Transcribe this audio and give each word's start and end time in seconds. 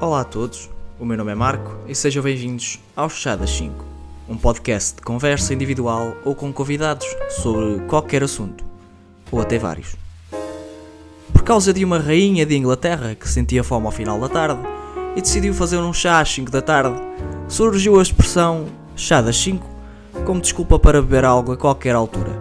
Olá 0.00 0.22
a 0.22 0.24
todos, 0.24 0.68
o 0.98 1.04
meu 1.04 1.16
nome 1.16 1.30
é 1.30 1.34
Marco 1.36 1.76
e 1.86 1.94
sejam 1.94 2.20
bem-vindos 2.20 2.80
ao 2.96 3.08
Chá 3.08 3.36
das 3.36 3.50
5, 3.50 3.84
um 4.28 4.36
podcast 4.36 4.96
de 4.96 5.02
conversa 5.02 5.54
individual 5.54 6.16
ou 6.24 6.34
com 6.34 6.52
convidados 6.52 7.06
sobre 7.30 7.78
qualquer 7.86 8.22
assunto, 8.24 8.64
ou 9.30 9.40
até 9.40 9.56
vários. 9.56 9.94
Por 11.32 11.44
causa 11.44 11.72
de 11.72 11.84
uma 11.84 12.00
rainha 12.00 12.44
de 12.44 12.56
Inglaterra 12.56 13.14
que 13.14 13.28
sentia 13.28 13.62
fome 13.62 13.86
ao 13.86 13.92
final 13.92 14.20
da 14.20 14.28
tarde 14.28 14.60
e 15.14 15.22
decidiu 15.22 15.54
fazer 15.54 15.78
um 15.78 15.92
chá 15.92 16.20
às 16.20 16.28
5 16.28 16.50
da 16.50 16.60
tarde, 16.60 17.00
surgiu 17.48 17.98
a 17.98 18.02
expressão 18.02 18.66
Chá 18.96 19.22
das 19.22 19.36
5 19.36 19.64
como 20.26 20.40
desculpa 20.40 20.78
para 20.78 21.00
beber 21.00 21.24
algo 21.24 21.52
a 21.52 21.56
qualquer 21.56 21.94
altura. 21.94 22.32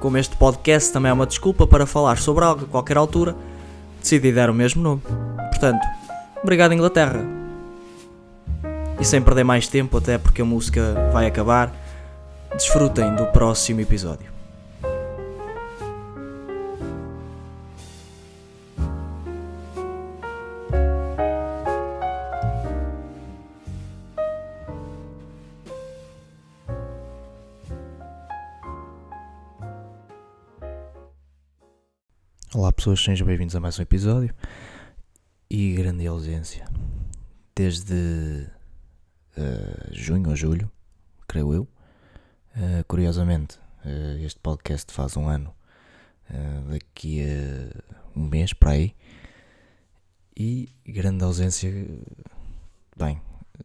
Como 0.00 0.18
este 0.18 0.36
podcast 0.36 0.92
também 0.92 1.10
é 1.10 1.12
uma 1.12 1.26
desculpa 1.26 1.68
para 1.68 1.86
falar 1.86 2.18
sobre 2.18 2.44
algo 2.44 2.64
a 2.64 2.68
qualquer 2.68 2.96
altura, 2.96 3.34
decidi 4.00 4.32
dar 4.32 4.50
o 4.50 4.54
mesmo 4.54 4.82
nome. 4.82 5.02
Portanto, 5.54 5.86
obrigado 6.42 6.74
Inglaterra. 6.74 7.20
E 9.00 9.04
sem 9.04 9.22
perder 9.22 9.44
mais 9.44 9.68
tempo, 9.68 9.96
até 9.96 10.18
porque 10.18 10.42
a 10.42 10.44
música 10.44 11.10
vai 11.12 11.26
acabar, 11.26 11.72
desfrutem 12.52 13.14
do 13.14 13.26
próximo 13.26 13.80
episódio. 13.80 14.34
Olá 32.52 32.72
pessoas, 32.72 33.02
sejam 33.02 33.26
bem-vindos 33.26 33.54
a 33.54 33.60
mais 33.60 33.78
um 33.78 33.82
episódio 33.82 34.34
e 35.56 35.72
grande 35.72 36.04
ausência 36.04 36.66
desde 37.54 38.48
uh, 39.38 39.94
junho 39.94 40.30
ou 40.30 40.34
julho, 40.34 40.68
creio 41.28 41.54
eu. 41.54 41.62
Uh, 42.56 42.82
curiosamente, 42.88 43.60
uh, 43.84 44.18
este 44.24 44.40
podcast 44.40 44.92
faz 44.92 45.16
um 45.16 45.28
ano 45.28 45.54
daqui 46.68 47.22
a 47.22 48.18
um 48.18 48.24
mês 48.24 48.52
para 48.52 48.72
aí 48.72 48.96
e 50.36 50.68
grande 50.84 51.22
ausência. 51.22 51.70
Bem, 52.96 53.22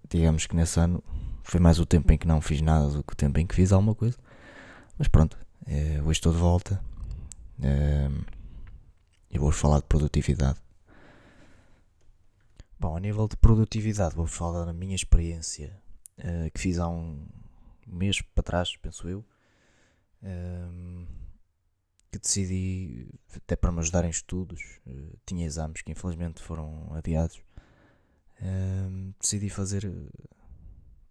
digamos 0.08 0.46
que 0.46 0.56
nesse 0.56 0.80
ano 0.80 1.03
foi 1.42 1.59
mais 1.59 1.80
o 1.80 1.88
tempo 1.88 2.14
em 2.14 2.20
que 2.20 2.28
não 2.28 2.40
fiz 2.40 2.62
nada 2.62 2.88
do 2.90 3.03
que 3.03 3.14
o 3.14 3.16
tempo 3.16 3.40
em 3.40 3.48
que 3.48 3.56
fiz 3.56 3.72
alguma 3.72 3.96
coisa, 3.96 4.18
mas 4.96 5.08
pronto, 5.08 5.36
hoje 6.06 6.20
estou 6.20 6.34
de 6.34 6.38
volta. 6.38 6.80
E 9.31 9.40
vou-vos 9.40 9.59
falar 9.59 9.80
de 9.80 9.86
produtividade. 9.86 10.59
Bom, 12.81 12.95
a 12.95 12.99
nível 13.02 13.27
de 13.27 13.35
produtividade, 13.35 14.16
vou-vos 14.16 14.33
falar 14.33 14.63
da 14.63 14.72
minha 14.72 14.95
experiência 14.95 15.77
uh, 16.17 16.49
que 16.53 16.61
fiz 16.61 16.80
há 16.80 16.88
um 16.88 17.27
mês 17.85 18.22
para 18.22 18.41
trás, 18.41 18.73
penso 18.77 19.09
eu, 19.09 19.19
uh, 20.23 21.05
que 22.09 22.17
decidi, 22.17 23.09
até 23.35 23.57
para 23.57 23.69
me 23.73 23.80
ajudar 23.80 24.05
em 24.05 24.09
estudos, 24.09 24.80
uh, 24.88 25.19
tinha 25.25 25.45
exames 25.45 25.81
que 25.81 25.91
infelizmente 25.91 26.41
foram 26.41 26.88
adiados, 26.94 27.41
ehm, 28.41 29.11
decidi 29.19 29.50
fazer 29.50 29.91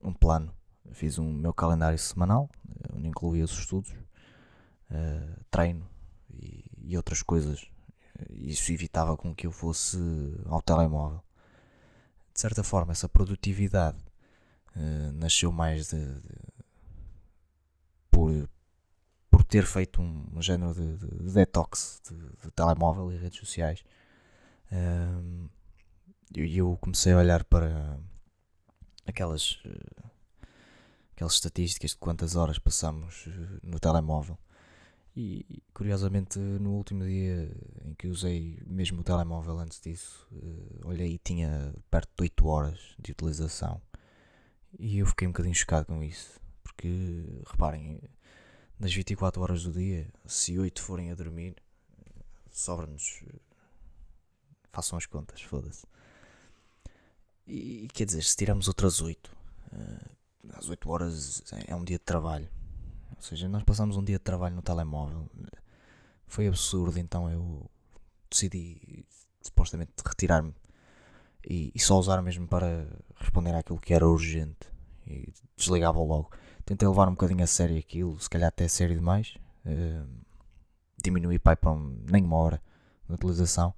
um 0.03 0.15
plano. 0.15 0.51
Fiz 0.93 1.19
um 1.19 1.31
meu 1.31 1.53
calendário 1.53 1.99
semanal, 1.99 2.49
onde 2.95 3.09
incluía 3.09 3.45
os 3.45 3.53
estudos, 3.53 3.93
treino 5.51 5.87
e, 6.31 6.65
e 6.79 6.97
outras 6.97 7.23
coisas 7.23 7.67
isso 8.31 8.73
evitava 8.73 9.19
com 9.19 9.35
que 9.35 9.47
eu 9.47 9.53
fosse 9.53 9.99
ao 10.47 10.63
telemóvel. 10.63 11.23
De 12.39 12.43
certa 12.43 12.63
forma, 12.63 12.93
essa 12.93 13.09
produtividade 13.09 13.99
uh, 14.77 15.13
nasceu 15.15 15.51
mais 15.51 15.89
de, 15.89 15.97
de, 16.21 16.31
por, 18.09 18.49
por 19.29 19.43
ter 19.43 19.67
feito 19.67 20.01
um, 20.01 20.25
um 20.33 20.41
género 20.41 20.73
de, 20.73 20.99
de 20.99 21.33
detox 21.33 22.01
de, 22.09 22.51
telemóvel 22.53 23.11
e 23.11 23.17
redes 23.17 23.41
sociais. 23.41 23.83
Uh, 24.71 25.51
e 26.37 26.59
eu 26.59 26.79
comecei 26.81 27.13
a 27.13 27.19
olhar 27.19 27.43
para 27.43 27.99
aquelas, 29.05 29.55
uh, 29.65 30.05
aquelas 31.17 31.33
estatísticas 31.33 31.91
de 31.91 31.97
quantas 31.97 32.37
horas 32.37 32.57
passamos 32.57 33.27
no 33.65 33.81
telemóvel 33.81 34.39
e 35.21 35.65
curiosamente, 35.75 36.39
no 36.39 36.75
último 36.75 37.05
dia 37.05 37.51
em 37.85 37.93
que 37.95 38.07
usei 38.07 38.57
mesmo 38.65 39.01
o 39.01 39.03
telemóvel 39.03 39.59
antes 39.59 39.81
disso, 39.81 40.25
uh, 40.31 40.87
olhei 40.87 41.15
e 41.15 41.19
tinha 41.19 41.75
perto 41.91 42.09
de 42.17 42.23
8 42.23 42.47
horas 42.47 42.95
de 42.97 43.11
utilização. 43.11 43.83
E 44.79 44.99
eu 44.99 45.07
fiquei 45.07 45.27
um 45.27 45.33
bocadinho 45.33 45.57
chocado 45.57 45.87
com 45.87 46.05
isso. 46.05 46.41
Porque, 46.63 47.43
reparem, 47.51 48.01
nas 48.79 48.95
24 48.95 49.43
horas 49.43 49.65
do 49.65 49.73
dia, 49.73 50.09
se 50.25 50.57
8 50.57 50.81
forem 50.81 51.11
a 51.11 51.17
dormir, 51.17 51.57
sobra-nos. 52.49 53.25
Façam 54.71 54.97
as 54.97 55.07
contas, 55.07 55.43
foda-se. 55.43 55.85
E 57.45 57.89
quer 57.93 58.05
dizer, 58.05 58.23
se 58.23 58.37
tiramos 58.37 58.69
outras 58.69 59.01
8, 59.01 59.37
uh, 59.73 60.11
às 60.53 60.69
8 60.69 60.89
horas 60.89 61.43
é 61.67 61.75
um 61.75 61.83
dia 61.83 61.99
de 61.99 62.05
trabalho 62.05 62.49
ou 63.19 63.23
seja, 63.23 63.49
nós 63.49 63.65
passamos 63.65 63.97
um 63.97 64.05
dia 64.05 64.17
de 64.17 64.25
trabalho 64.25 64.55
no 64.55 64.63
telemóvel. 64.63 65.29
Foi 66.27 66.47
absurdo, 66.47 66.99
então 66.99 67.29
eu 67.29 67.69
decidi 68.31 69.05
supostamente 69.43 69.93
retirar-me 70.07 70.55
e, 71.45 71.73
e, 71.75 71.81
só 71.81 71.99
usar 71.99 72.23
mesmo 72.23 72.47
para 72.47 72.87
responder 73.17 73.55
àquilo 73.55 73.81
que 73.81 73.93
era 73.93 74.07
urgente 74.07 74.69
e 75.07 75.33
desligava 75.57 75.99
logo. 75.99 76.31
Tentei 76.65 76.87
levar 76.87 77.09
um 77.09 77.13
bocadinho 77.13 77.43
a 77.43 77.47
sério 77.47 77.77
aquilo, 77.77 78.19
se 78.21 78.31
calhar 78.31 78.49
até 78.49 78.69
sério 78.69 78.95
demais. 78.95 79.37
Uh, 79.67 80.07
diminuí 81.03 81.39
pai, 81.39 81.57
para 81.57 81.73
um, 81.73 81.99
nem 82.11 82.23
uma 82.25 82.37
hora 82.37 82.63
de 83.09 83.15
utilização 83.15 83.75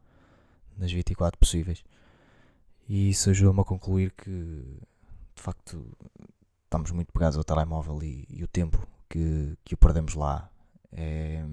das 0.77 0.93
24 0.93 1.39
possíveis. 1.39 1.83
E 2.89 3.11
isso 3.11 3.31
ajudou-me 3.31 3.61
a 3.61 3.65
concluir 3.65 4.11
que 4.11 4.81
de 5.35 5.43
facto 5.43 5.97
estamos 6.65 6.91
muito 6.91 7.13
pegados 7.13 7.39
ao 7.39 7.45
telemóvel 7.45 8.03
e, 8.03 8.27
e 8.29 8.45
o 8.45 8.49
tempo 8.49 8.87
que, 9.11 9.59
que 9.65 9.75
o 9.75 9.77
perdemos 9.77 10.15
lá 10.15 10.49
é, 10.93 11.45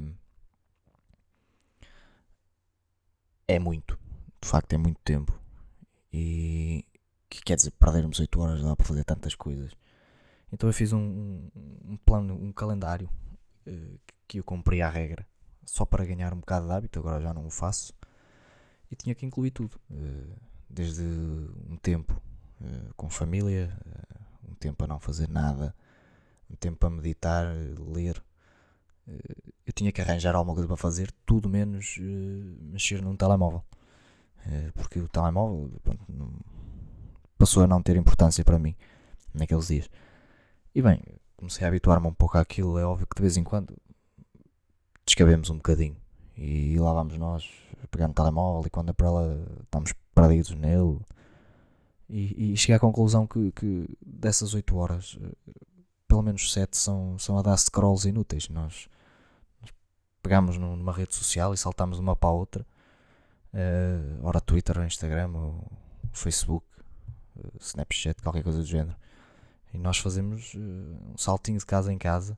é 3.47 3.59
muito. 3.59 3.99
De 4.39 4.47
facto, 4.47 4.71
é 4.73 4.77
muito 4.77 4.99
tempo. 5.03 5.37
E 6.13 6.85
que 7.29 7.41
quer 7.41 7.55
dizer, 7.55 7.71
perdermos 7.71 8.19
8 8.19 8.39
horas 8.39 8.63
dá 8.63 8.75
para 8.75 8.85
fazer 8.85 9.03
tantas 9.03 9.35
coisas. 9.35 9.73
Então 10.51 10.69
eu 10.69 10.73
fiz 10.73 10.93
um, 10.93 11.49
um, 11.83 11.97
plano, 12.05 12.35
um 12.35 12.53
calendário 12.53 13.09
uh, 13.67 13.99
que 14.27 14.39
eu 14.39 14.43
cumpri 14.43 14.81
à 14.81 14.89
regra, 14.89 15.27
só 15.65 15.85
para 15.85 16.05
ganhar 16.05 16.33
um 16.33 16.39
bocado 16.39 16.67
de 16.67 16.73
hábito, 16.73 16.99
agora 16.99 17.19
já 17.19 17.33
não 17.33 17.45
o 17.45 17.49
faço. 17.49 17.93
E 18.89 18.95
tinha 18.95 19.13
que 19.13 19.25
incluir 19.25 19.51
tudo, 19.51 19.77
uh, 19.91 20.35
desde 20.69 21.03
um 21.03 21.75
tempo 21.75 22.21
uh, 22.61 22.93
com 22.95 23.09
família, 23.09 23.77
um 24.47 24.53
tempo 24.55 24.85
a 24.85 24.87
não 24.87 24.99
fazer 24.99 25.27
nada, 25.27 25.75
um 26.49 26.55
tempo 26.55 26.77
para 26.77 26.89
meditar, 26.89 27.55
ler. 27.93 28.21
Eh, 29.07 29.35
eu 29.65 29.73
tinha 29.73 29.91
que 29.91 30.01
arranjar 30.01 30.35
alguma 30.35 30.53
coisa 30.53 30.67
para 30.67 30.77
fazer, 30.77 31.11
tudo 31.25 31.49
menos 31.49 31.97
uh, 31.97 32.63
mexer 32.71 33.01
num 33.01 33.15
telemóvel. 33.15 33.63
Uh, 34.45 34.71
porque 34.73 34.99
o 34.99 35.07
telemóvel 35.07 35.71
pronto, 35.83 36.01
passou 37.37 37.63
a 37.63 37.67
não 37.67 37.81
ter 37.81 37.95
importância 37.95 38.43
para 38.43 38.59
mim 38.59 38.75
naqueles 39.33 39.67
dias. 39.67 39.89
E 40.73 40.81
bem, 40.81 41.01
comecei 41.35 41.65
a 41.65 41.67
habituar-me 41.69 42.07
um 42.07 42.13
pouco 42.13 42.37
àquilo. 42.37 42.77
É 42.77 42.85
óbvio 42.85 43.07
que 43.07 43.15
de 43.15 43.21
vez 43.21 43.37
em 43.37 43.43
quando 43.43 43.75
descabemos 45.05 45.49
um 45.49 45.57
bocadinho. 45.57 45.97
E 46.37 46.77
lá 46.79 46.93
vamos 46.93 47.17
nós 47.17 47.49
pegar 47.89 48.07
no 48.07 48.13
telemóvel 48.13 48.67
e 48.67 48.69
quando 48.69 48.89
é 48.89 48.93
para 48.93 49.07
ela 49.07 49.47
estamos 49.63 49.93
perdidos 50.13 50.51
nele. 50.51 50.99
E, 52.09 52.53
e 52.53 52.57
cheguei 52.57 52.75
à 52.75 52.79
conclusão 52.79 53.27
que, 53.27 53.51
que 53.51 53.89
dessas 54.05 54.53
8 54.53 54.77
horas 54.77 55.17
pelo 56.17 56.23
menos 56.23 56.51
7 56.51 56.75
são, 56.75 57.19
são 57.19 57.37
a 57.37 57.43
dar 57.43 57.55
scrolls 57.57 58.09
inúteis. 58.09 58.49
Nós, 58.49 58.89
nós 59.61 59.71
pegamos 60.23 60.57
numa 60.57 60.91
rede 60.91 61.13
social 61.13 61.53
e 61.53 61.57
saltamos 61.57 61.97
de 61.97 62.01
uma 62.01 62.15
para 62.15 62.29
a 62.29 62.31
outra, 62.31 62.65
uh, 63.53 64.25
ora 64.25 64.41
Twitter, 64.41 64.79
ou 64.79 64.83
Instagram, 64.83 65.29
ou 65.35 65.71
Facebook, 66.11 66.65
uh, 67.35 67.53
Snapchat, 67.59 68.19
qualquer 68.23 68.41
coisa 68.41 68.57
do 68.57 68.65
género. 68.65 68.95
E 69.71 69.77
nós 69.77 69.99
fazemos 69.99 70.55
uh, 70.55 70.57
um 71.13 71.17
saltinho 71.17 71.59
de 71.59 71.65
casa 71.67 71.93
em 71.93 71.99
casa, 71.99 72.35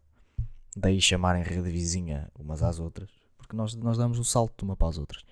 daí 0.75 0.99
chamarem 0.99 1.41
rede 1.41 1.71
vizinha 1.71 2.29
umas 2.37 2.61
às 2.61 2.79
outras, 2.79 3.09
porque 3.37 3.55
nós, 3.55 3.73
nós 3.75 3.97
damos 3.97 4.19
um 4.19 4.25
salto 4.25 4.57
de 4.57 4.63
uma 4.65 4.75
para 4.75 4.89
as 4.89 4.97
outras. 4.97 5.23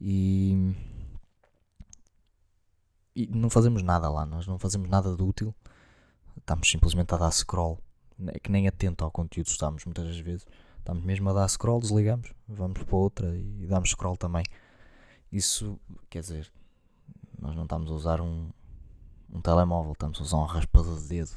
E, 0.00 0.76
e 3.16 3.26
não 3.26 3.50
fazemos 3.50 3.82
nada 3.82 4.08
lá, 4.08 4.24
nós 4.24 4.46
não 4.46 4.60
fazemos 4.60 4.88
nada 4.88 5.16
de 5.16 5.22
útil 5.24 5.52
estamos 6.38 6.68
simplesmente 6.70 7.14
a 7.14 7.16
dar 7.18 7.30
scroll, 7.30 7.78
é 8.28 8.38
que 8.38 8.50
nem 8.50 8.68
atento 8.68 9.04
ao 9.04 9.10
conteúdo 9.10 9.46
estamos 9.46 9.84
muitas 9.84 10.06
das 10.06 10.18
vezes. 10.18 10.46
Estamos 10.78 11.04
mesmo 11.04 11.28
a 11.30 11.32
dar 11.32 11.48
scroll, 11.48 11.80
desligamos, 11.80 12.32
vamos 12.48 12.82
para 12.82 12.96
outra 12.96 13.36
e 13.36 13.66
damos 13.66 13.90
scroll 13.90 14.16
também. 14.16 14.44
Isso, 15.30 15.78
quer 16.08 16.20
dizer, 16.20 16.50
Nós 17.38 17.54
não 17.54 17.62
estamos 17.62 17.90
a 17.90 17.94
usar 17.94 18.20
um, 18.20 18.50
um 19.32 19.40
telemóvel, 19.40 19.92
estamos 19.92 20.18
a 20.20 20.22
usar 20.22 20.36
um 20.38 20.44
raspador 20.44 20.98
de 21.00 21.08
dedo. 21.08 21.30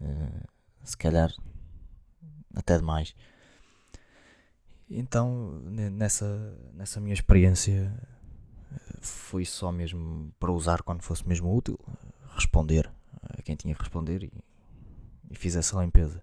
Uh, 0.00 0.48
se 0.82 0.96
calhar 0.96 1.32
até 2.54 2.76
demais. 2.76 3.14
Então, 4.88 5.60
nessa, 5.66 6.58
nessa 6.74 7.00
minha 7.00 7.14
experiência, 7.14 7.94
foi 9.00 9.44
só 9.44 9.70
mesmo 9.70 10.32
para 10.40 10.50
usar 10.50 10.82
quando 10.82 11.02
fosse 11.02 11.26
mesmo 11.28 11.54
útil, 11.54 11.78
responder 12.34 12.90
a 13.38 13.42
quem 13.42 13.56
tinha 13.56 13.74
que 13.74 13.80
responder 13.80 14.24
e, 14.24 14.32
e 15.30 15.36
essa 15.58 15.80
limpeza. 15.80 16.22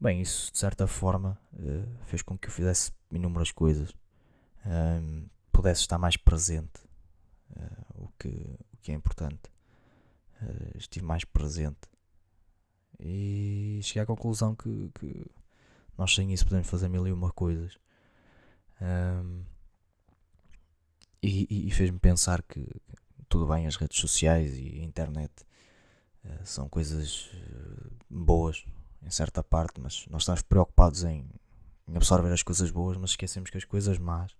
Bem, 0.00 0.20
isso 0.20 0.50
de 0.52 0.58
certa 0.58 0.86
forma 0.86 1.38
fez 2.06 2.22
com 2.22 2.38
que 2.38 2.48
eu 2.48 2.52
fizesse 2.52 2.92
inúmeras 3.10 3.52
coisas, 3.52 3.92
pudesse 5.52 5.82
estar 5.82 5.98
mais 5.98 6.16
presente, 6.16 6.80
o, 7.96 8.08
que, 8.18 8.28
o 8.72 8.76
que 8.80 8.92
é 8.92 8.94
importante. 8.94 9.50
estive 10.74 11.04
mais 11.04 11.22
presente 11.24 11.90
e 13.02 13.80
cheguei 13.82 14.02
à 14.02 14.06
conclusão 14.06 14.54
que, 14.54 14.90
que 14.98 15.26
nós 15.96 16.14
sem 16.14 16.32
isso 16.32 16.44
podemos 16.44 16.68
fazer 16.68 16.88
mil 16.88 17.06
e 17.06 17.12
uma 17.12 17.30
coisas. 17.30 17.78
Um, 18.80 19.42
e, 21.22 21.68
e 21.68 21.70
fez-me 21.70 21.98
pensar 21.98 22.42
que 22.42 22.66
tudo 23.28 23.46
bem, 23.46 23.66
as 23.66 23.76
redes 23.76 23.98
sociais 23.98 24.56
e 24.56 24.80
a 24.80 24.84
internet 24.84 25.32
são 26.44 26.68
coisas 26.68 27.30
uh, 27.32 27.90
boas 28.08 28.64
em 29.02 29.10
certa 29.10 29.42
parte, 29.42 29.80
mas 29.80 30.06
nós 30.08 30.22
estamos 30.22 30.42
preocupados 30.42 31.04
em, 31.04 31.24
em, 31.88 31.96
absorver 31.96 32.32
as 32.32 32.42
coisas 32.42 32.70
boas, 32.70 32.96
mas 32.96 33.10
esquecemos 33.10 33.50
que 33.50 33.56
as 33.56 33.64
coisas 33.64 33.98
más, 33.98 34.34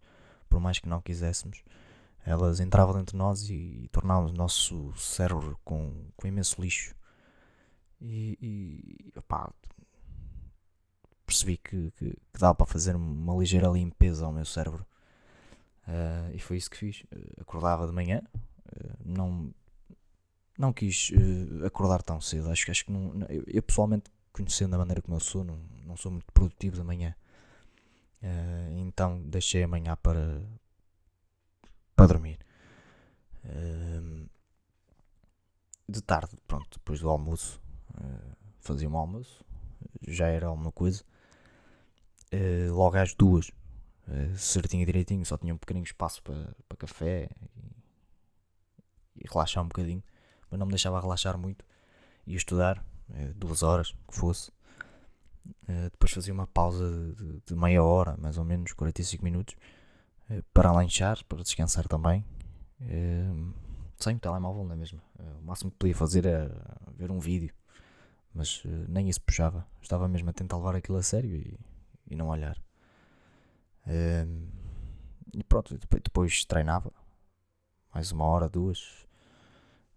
por 0.49 0.61
mais 0.61 0.79
que 0.79 0.89
não 0.89 1.01
quiséssemos, 1.01 1.63
elas 2.25 2.61
entravam 2.61 2.95
dentro 2.95 3.13
de 3.13 3.19
nós 3.19 3.49
e, 3.49 3.55
e 3.55 3.89
tornavam 3.89 4.29
o 4.29 4.33
nosso 4.33 4.93
cérebro 4.97 5.59
com, 5.65 5.93
com 6.17 6.27
imenso 6.27 6.61
lixo. 6.61 6.95
E, 8.01 8.39
e 8.41 9.19
opá, 9.19 9.51
percebi 11.27 11.57
que, 11.57 11.91
que, 11.93 12.11
que 12.11 12.41
dava 12.41 12.55
para 12.55 12.67
fazer 12.67 12.97
uma 12.97 13.35
ligeira 13.37 13.69
limpeza 13.69 14.27
ao 14.27 14.33
meu 14.33 14.45
cérebro. 14.45 14.87
Uh, 15.87 16.35
e 16.35 16.39
foi 16.39 16.57
isso 16.57 16.71
que 16.71 16.77
fiz. 16.77 17.03
Acordava 17.41 17.87
de 17.87 17.93
manhã, 17.93 18.23
uh, 18.35 18.97
não, 19.05 19.53
não 20.61 20.73
quis 20.73 21.11
acordar 21.65 22.03
tão 22.03 22.21
cedo. 22.21 22.51
Acho, 22.51 22.71
acho 22.71 22.85
que 22.85 22.93
não, 22.93 23.27
eu, 23.29 23.45
eu, 23.47 23.63
pessoalmente, 23.63 24.11
conhecendo 24.33 24.75
a 24.75 24.79
maneira 24.79 25.03
como 25.03 25.17
eu 25.17 25.21
sou, 25.21 25.45
não, 25.45 25.59
não 25.85 25.97
sou 25.97 26.13
muito 26.13 26.31
produtivo 26.33 26.77
de 26.77 26.83
manhã. 26.83 27.15
então 28.79 29.21
deixei 29.23 29.63
amanhã 29.63 29.97
para, 29.97 30.43
para 31.97 32.07
dormir. 32.07 32.39
de 35.89 36.03
tarde, 36.03 36.37
pronto, 36.47 36.79
depois 36.79 37.01
do 37.01 37.09
almoço, 37.09 37.61
fazia 38.61 38.89
um 38.89 38.97
almoço, 38.97 39.45
já 40.07 40.29
era 40.29 40.47
alguma 40.47 40.71
coisa 40.73 41.03
uh, 42.33 42.73
logo 42.73 42.97
às 42.97 43.15
duas, 43.15 43.49
uh, 44.09 44.37
certinho 44.37 44.83
e 44.83 44.87
direitinho, 44.87 45.25
só 45.25 45.37
tinha 45.37 45.55
um 45.55 45.59
pequenino 45.59 45.85
espaço 45.85 46.23
para, 46.23 46.55
para 46.69 46.79
café 46.79 47.29
e, 49.17 49.25
e, 49.25 49.29
relaxar 49.29 49.63
um 49.63 49.69
bocadinho, 49.69 50.03
mas 50.51 50.59
não 50.59 50.67
me 50.67 50.71
deixava 50.71 51.01
relaxar 51.01 51.39
muito. 51.39 51.65
Ia 52.27 52.37
estudar, 52.37 52.79
uh, 53.09 53.35
duas 53.35 53.63
horas, 53.63 53.93
que 54.09 54.15
fosse. 54.15 54.53
depois 55.93 56.13
fazia 56.13 56.33
uma 56.35 56.47
pausa 56.47 56.85
de, 57.47 57.55
meia 57.55 57.83
hora, 57.83 58.17
mais 58.19 58.37
ou 58.39 58.45
menos, 58.45 58.73
45 58.73 59.25
minutos, 59.25 59.57
para 60.53 60.71
lanchar, 60.73 61.25
para 61.25 61.43
descansar 61.43 61.89
também. 61.89 62.25
sem 63.99 64.17
o 64.17 64.19
telemóvel, 64.19 64.65
não 64.65 64.73
é 64.73 64.77
mesmo? 64.77 65.01
o 65.41 65.45
máximo 65.45 65.71
que 65.71 65.77
podia 65.79 65.95
fazer 65.95 66.27
era 66.27 66.51
ver 66.97 67.11
um 67.11 67.19
vídeo 67.19 67.53
mas 68.33 68.63
nem 68.89 69.09
isso 69.09 69.21
puxava. 69.21 69.67
Estava 69.83 70.07
mesmo 70.07 70.31
a 70.31 70.33
tentar 70.33 70.57
levar 70.57 70.77
aquilo 70.77 70.99
a 70.99 71.03
sério 71.03 71.35
e 71.35 71.59
e 72.11 72.17
não 72.17 72.29
olhar. 72.29 72.61
E 75.33 75.45
pronto, 75.45 75.79
depois, 75.79 76.45
treinava 76.45 76.93
mais 77.95 78.11
uma 78.11 78.25
hora, 78.25 78.49
duas. 78.49 79.07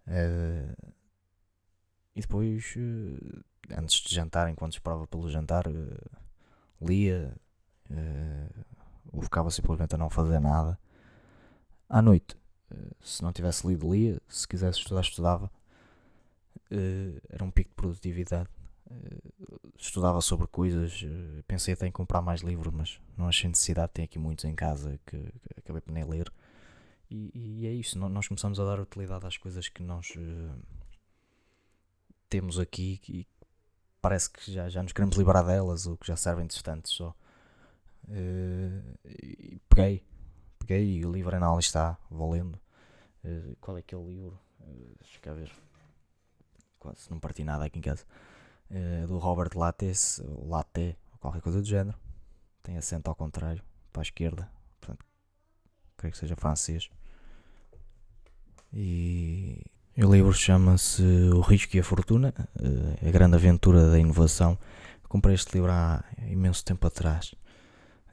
Uh, 0.08 0.94
e 2.16 2.22
depois, 2.22 2.76
uh, 2.76 3.44
antes 3.78 4.02
de 4.02 4.14
jantar, 4.14 4.50
enquanto 4.50 4.74
esperava 4.74 5.08
pelo 5.08 5.30
jantar, 5.30 5.68
uh, 5.68 6.12
lia 6.82 7.36
ou 9.12 9.22
ficava 9.22 9.52
simplesmente 9.52 9.94
a 9.94 9.98
não 9.98 10.10
fazer 10.10 10.40
nada. 10.40 10.80
À 11.88 12.02
noite, 12.02 12.36
se 13.02 13.22
não 13.22 13.32
tivesse 13.32 13.68
lido, 13.68 13.94
lia. 13.94 14.20
Se 14.28 14.48
quisesse 14.48 14.80
estudar, 14.80 15.02
estudava. 15.02 15.52
era 17.30 17.44
um 17.44 17.52
pico 17.52 17.70
de 17.70 17.76
produtividade 17.76 18.50
estudava 19.78 20.22
sobre 20.22 20.48
coisas, 20.48 21.06
pensei 21.48 21.74
até 21.74 21.88
em 21.88 21.92
comprar 21.92 22.22
mais 22.22 22.42
livros, 22.42 22.74
mas 22.74 23.00
não 23.18 23.28
achei 23.28 23.50
necessidade, 23.50 23.92
tenho 23.94 24.06
aqui 24.06 24.20
muitos 24.20 24.46
em 24.46 24.56
casa 24.56 25.00
que, 25.06 25.18
que 25.18 25.60
acabei 25.60 25.82
por 25.82 25.92
nem 25.92 26.04
ler. 26.04 26.32
E, 27.16 27.32
e, 27.36 27.68
é 27.68 27.72
isso, 27.72 28.00
nós 28.00 28.28
começamos 28.28 28.60
a 28.60 28.66
dar 28.66 28.80
utilidade 28.80 29.28
às 29.28 29.38
coisas 29.38 29.70
que 29.70 29.84
nós 29.84 30.10
uh, 30.16 30.60
temos 32.28 32.58
aqui 32.58 33.00
e 33.08 33.28
parece 34.02 34.32
que 34.32 34.52
já, 34.52 34.68
já 34.68 34.82
nos 34.82 34.94
queremos 34.94 35.16
livrar 35.16 35.46
delas 35.46 35.86
ou 35.86 35.96
que 35.96 36.08
já 36.08 36.16
servem 36.16 36.48
de 36.48 36.56
estantes 36.56 36.92
só. 36.92 37.16
Uh, 38.06 38.98
e 39.06 39.62
peguei, 39.70 40.04
peguei 40.58 40.98
e 40.98 41.06
o 41.06 41.12
livro 41.12 41.36
ainda 41.36 41.60
está, 41.60 42.00
vou 42.10 42.32
lendo. 42.32 42.60
Uh, 43.24 43.56
qual 43.62 43.78
é 43.78 43.84
que 43.84 43.94
é 43.94 43.98
o 43.98 44.08
livro? 44.08 44.40
deixa 45.00 45.20
cá 45.20 45.34
ver. 45.34 45.52
Quase 46.80 47.12
não 47.12 47.20
parti 47.20 47.44
nada 47.44 47.66
aqui 47.66 47.78
em 47.78 47.82
casa. 47.82 48.04
Eh, 48.72 49.06
do 49.06 49.20
Robert 49.20 49.52
Lattes, 49.56 50.20
Latte, 50.48 50.98
qualquer 51.20 51.42
coisa 51.42 51.62
do 51.62 51.68
género. 51.68 51.98
Tem 52.64 52.76
acento 52.76 53.08
ao 53.08 53.16
contrário, 53.16 53.62
para 53.92 54.02
a 54.02 54.04
esquerda. 54.04 54.50
Portanto, 54.80 55.06
creio 55.96 56.12
que 56.12 56.18
seja 56.18 56.36
francês. 56.36 56.90
E, 58.74 59.62
o 59.98 60.12
livro 60.12 60.34
chama-se 60.34 61.04
O 61.34 61.42
Risco 61.42 61.78
e 61.78 61.80
a 61.80 61.84
Fortuna, 61.84 62.34
uh, 62.60 63.08
a 63.08 63.12
grande 63.12 63.36
aventura 63.36 63.92
da 63.92 64.00
inovação. 64.00 64.58
comprei 65.08 65.36
este 65.36 65.54
livro 65.54 65.72
há 65.72 66.04
imenso 66.28 66.66
tempo 66.66 66.88
atrás. 66.88 67.36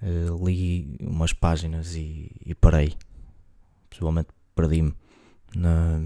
Uh, 0.02 0.46
li 0.46 0.98
umas 1.00 1.32
páginas 1.32 1.94
e, 1.94 2.30
e 2.44 2.54
parei. 2.54 2.94
Possivelmente 3.88 4.28
perdi-me 4.54 4.94
na, 5.56 6.00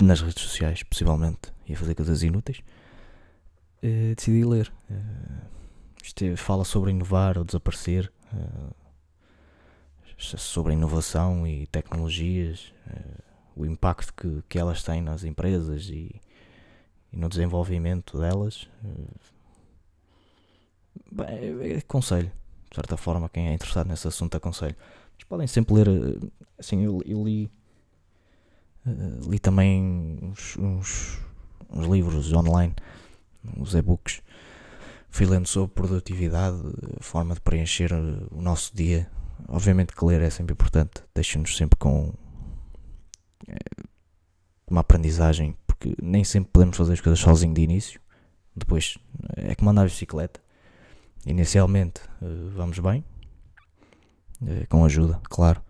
nas 0.00 0.20
redes 0.20 0.42
sociais, 0.42 0.82
possivelmente, 0.84 1.52
ia 1.66 1.76
fazer 1.76 1.94
coisas 1.96 2.22
inúteis, 2.22 2.62
uh, 3.82 4.14
decidi 4.14 4.44
ler. 4.44 4.72
Fala 6.36 6.64
sobre 6.64 6.90
inovar 6.92 7.38
ou 7.38 7.44
desaparecer, 7.44 8.12
sobre 10.16 10.72
inovação 10.72 11.46
e 11.46 11.66
tecnologias, 11.66 12.72
o 13.56 13.64
impacto 13.64 14.12
que, 14.14 14.42
que 14.48 14.58
elas 14.58 14.82
têm 14.82 15.00
nas 15.00 15.24
empresas 15.24 15.88
e, 15.88 16.20
e 17.12 17.16
no 17.16 17.28
desenvolvimento 17.28 18.18
delas. 18.18 18.68
Bem, 21.10 21.26
é, 21.28 21.72
é, 21.72 21.76
aconselho, 21.78 22.30
de 22.70 22.74
certa 22.74 22.96
forma, 22.96 23.28
quem 23.28 23.48
é 23.48 23.52
interessado 23.52 23.88
nesse 23.88 24.08
assunto, 24.08 24.36
aconselho. 24.36 24.76
Mas 25.16 25.24
podem 25.24 25.46
sempre 25.46 25.74
ler, 25.74 25.88
assim, 26.58 26.84
eu, 26.84 27.00
eu 27.06 27.24
li 27.24 27.50
li 29.26 29.38
também 29.38 30.18
uns, 30.22 30.56
uns, 30.56 31.18
uns, 31.70 31.86
livros 31.86 32.32
online, 32.32 32.74
uns 33.56 33.74
e-books. 33.74 34.20
Fui 35.08 35.26
lendo 35.26 35.46
sobre 35.46 35.74
produtividade, 35.74 36.58
forma 37.00 37.34
de 37.34 37.40
preencher 37.40 37.92
o 37.92 38.40
nosso 38.40 38.74
dia. 38.74 39.08
Obviamente 39.48 39.94
que 39.94 40.04
ler 40.04 40.22
é 40.22 40.30
sempre 40.30 40.52
importante, 40.52 41.02
deixa-nos 41.14 41.56
sempre 41.56 41.78
com 41.78 42.08
uh, 42.08 42.14
uma 44.68 44.80
aprendizagem, 44.80 45.56
porque 45.66 45.94
nem 46.02 46.24
sempre 46.24 46.50
podemos 46.52 46.76
fazer 46.76 46.94
as 46.94 47.00
coisas 47.00 47.18
sozinho 47.18 47.54
de 47.54 47.62
início. 47.62 48.00
Depois 48.56 48.96
é 49.36 49.54
como 49.54 49.70
andar 49.70 49.86
de 49.86 49.92
bicicleta. 49.92 50.40
Inicialmente 51.26 52.00
uh, 52.22 52.50
vamos 52.54 52.78
bem, 52.78 53.04
com 54.68 54.84
ajuda, 54.84 55.20
claro 55.24 55.62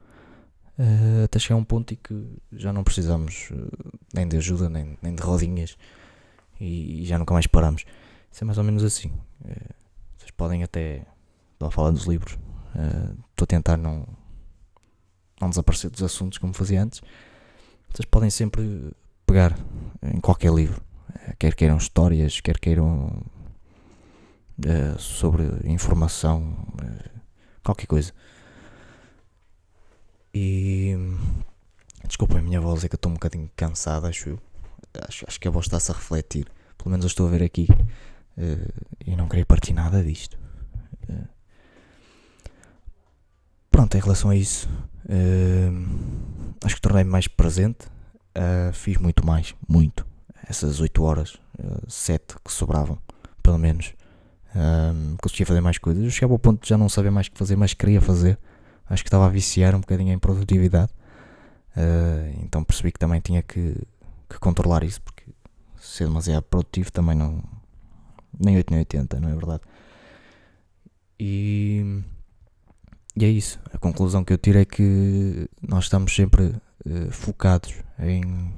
até 1.24 1.38
chegar 1.38 1.54
a 1.54 1.58
um 1.58 1.64
ponto 1.64 1.94
em 1.94 1.96
que 1.96 2.36
já 2.52 2.72
não 2.72 2.82
precisamos 2.82 3.52
nem 4.12 4.26
de 4.26 4.36
ajuda, 4.36 4.68
nem, 4.68 4.98
nem 5.00 5.14
de 5.14 5.22
rodinhas 5.22 5.76
e, 6.60 7.04
já 7.04 7.18
nunca 7.18 7.32
mais 7.32 7.46
paramos. 7.46 7.84
Isso 8.30 8.42
é 8.42 8.44
mais 8.44 8.58
ou 8.58 8.64
menos 8.64 8.82
assim. 8.82 9.12
Vocês 10.16 10.30
podem 10.32 10.62
até. 10.62 11.06
Estou 11.52 11.68
a 11.68 11.70
falar 11.70 11.90
dos 11.90 12.04
livros. 12.04 12.38
Estou 13.30 13.44
a 13.44 13.46
tentar 13.46 13.76
não, 13.76 14.06
não 15.40 15.48
desaparecer 15.48 15.90
dos 15.90 16.02
assuntos 16.02 16.38
como 16.38 16.52
fazia 16.54 16.82
antes. 16.82 17.00
Vocês 17.92 18.06
podem 18.06 18.30
sempre 18.30 18.92
pegar 19.26 19.56
em 20.02 20.20
qualquer 20.20 20.52
livro, 20.52 20.82
quer 21.38 21.54
queiram 21.54 21.76
histórias, 21.76 22.40
quer 22.40 22.58
queiram 22.58 23.22
sobre 24.98 25.44
informação, 25.64 26.56
qualquer 27.62 27.86
coisa 27.86 28.12
E. 30.34 30.96
Desculpem 32.06 32.38
a 32.38 32.42
minha 32.42 32.60
voz, 32.60 32.84
é 32.84 32.88
que 32.88 32.94
eu 32.94 32.96
estou 32.96 33.10
um 33.10 33.14
bocadinho 33.14 33.48
cansado, 33.56 34.06
acho 34.06 34.30
eu. 34.30 34.38
Acho, 35.08 35.24
acho 35.26 35.40
que 35.40 35.48
a 35.48 35.50
voz 35.50 35.66
está-se 35.66 35.90
a 35.90 35.94
refletir. 35.94 36.46
Pelo 36.76 36.90
menos 36.90 37.04
eu 37.04 37.08
estou 37.08 37.26
a 37.26 37.30
ver 37.30 37.42
aqui. 37.42 37.68
Uh, 38.36 38.84
e 39.06 39.16
não 39.16 39.28
queria 39.28 39.46
partir 39.46 39.72
nada 39.72 40.02
disto. 40.02 40.36
Uh, 41.08 41.28
pronto, 43.84 43.96
em 43.96 44.00
relação 44.00 44.30
a 44.30 44.36
isso, 44.36 44.68
uh, 45.06 46.56
acho 46.64 46.74
que 46.74 46.80
tornei-me 46.80 47.10
mais 47.10 47.28
presente. 47.28 47.86
fiz 48.72 48.96
muito 48.96 49.24
mais, 49.26 49.54
muito. 49.68 50.06
Essas 50.48 50.80
8 50.80 51.02
horas, 51.02 51.38
7 51.88 52.36
que 52.44 52.52
sobravam, 52.52 52.98
pelo 53.42 53.58
menos. 53.58 53.94
Um, 54.54 55.16
conseguia 55.20 55.46
fazer 55.46 55.60
mais 55.60 55.78
coisas. 55.78 56.04
Eu 56.04 56.10
chegava 56.10 56.32
ao 56.32 56.38
ponto 56.38 56.62
de 56.62 56.68
já 56.68 56.78
não 56.78 56.88
saber 56.88 57.10
mais 57.10 57.26
o 57.26 57.32
que 57.32 57.38
fazer, 57.38 57.56
mas 57.56 57.74
queria 57.74 58.00
fazer. 58.00 58.38
Acho 58.88 59.02
que 59.02 59.08
estava 59.08 59.26
a 59.26 59.28
viciar 59.28 59.74
um 59.74 59.80
bocadinho 59.80 60.12
em 60.12 60.18
produtividade. 60.18 60.92
Uh, 61.76 62.42
então 62.42 62.62
percebi 62.62 62.92
que 62.92 62.98
também 62.98 63.20
tinha 63.20 63.42
que, 63.42 63.76
que, 64.28 64.38
controlar 64.38 64.84
isso, 64.84 65.00
porque 65.02 65.24
ser 65.80 66.06
demasiado 66.06 66.44
produtivo 66.44 66.90
também 66.92 67.16
não. 67.16 67.42
Nem 68.38 68.56
8 68.56 68.70
nem 68.70 68.80
80, 68.80 69.20
não 69.20 69.28
é 69.28 69.34
verdade? 69.34 69.62
E, 71.18 72.02
e 73.16 73.24
é 73.24 73.28
isso. 73.28 73.60
A 73.72 73.78
conclusão 73.78 74.24
que 74.24 74.32
eu 74.32 74.38
tiro 74.38 74.58
é 74.58 74.64
que 74.64 75.48
nós 75.62 75.84
estamos 75.84 76.14
sempre 76.14 76.46
uh, 76.46 77.10
focados 77.12 77.74
em, 77.98 78.52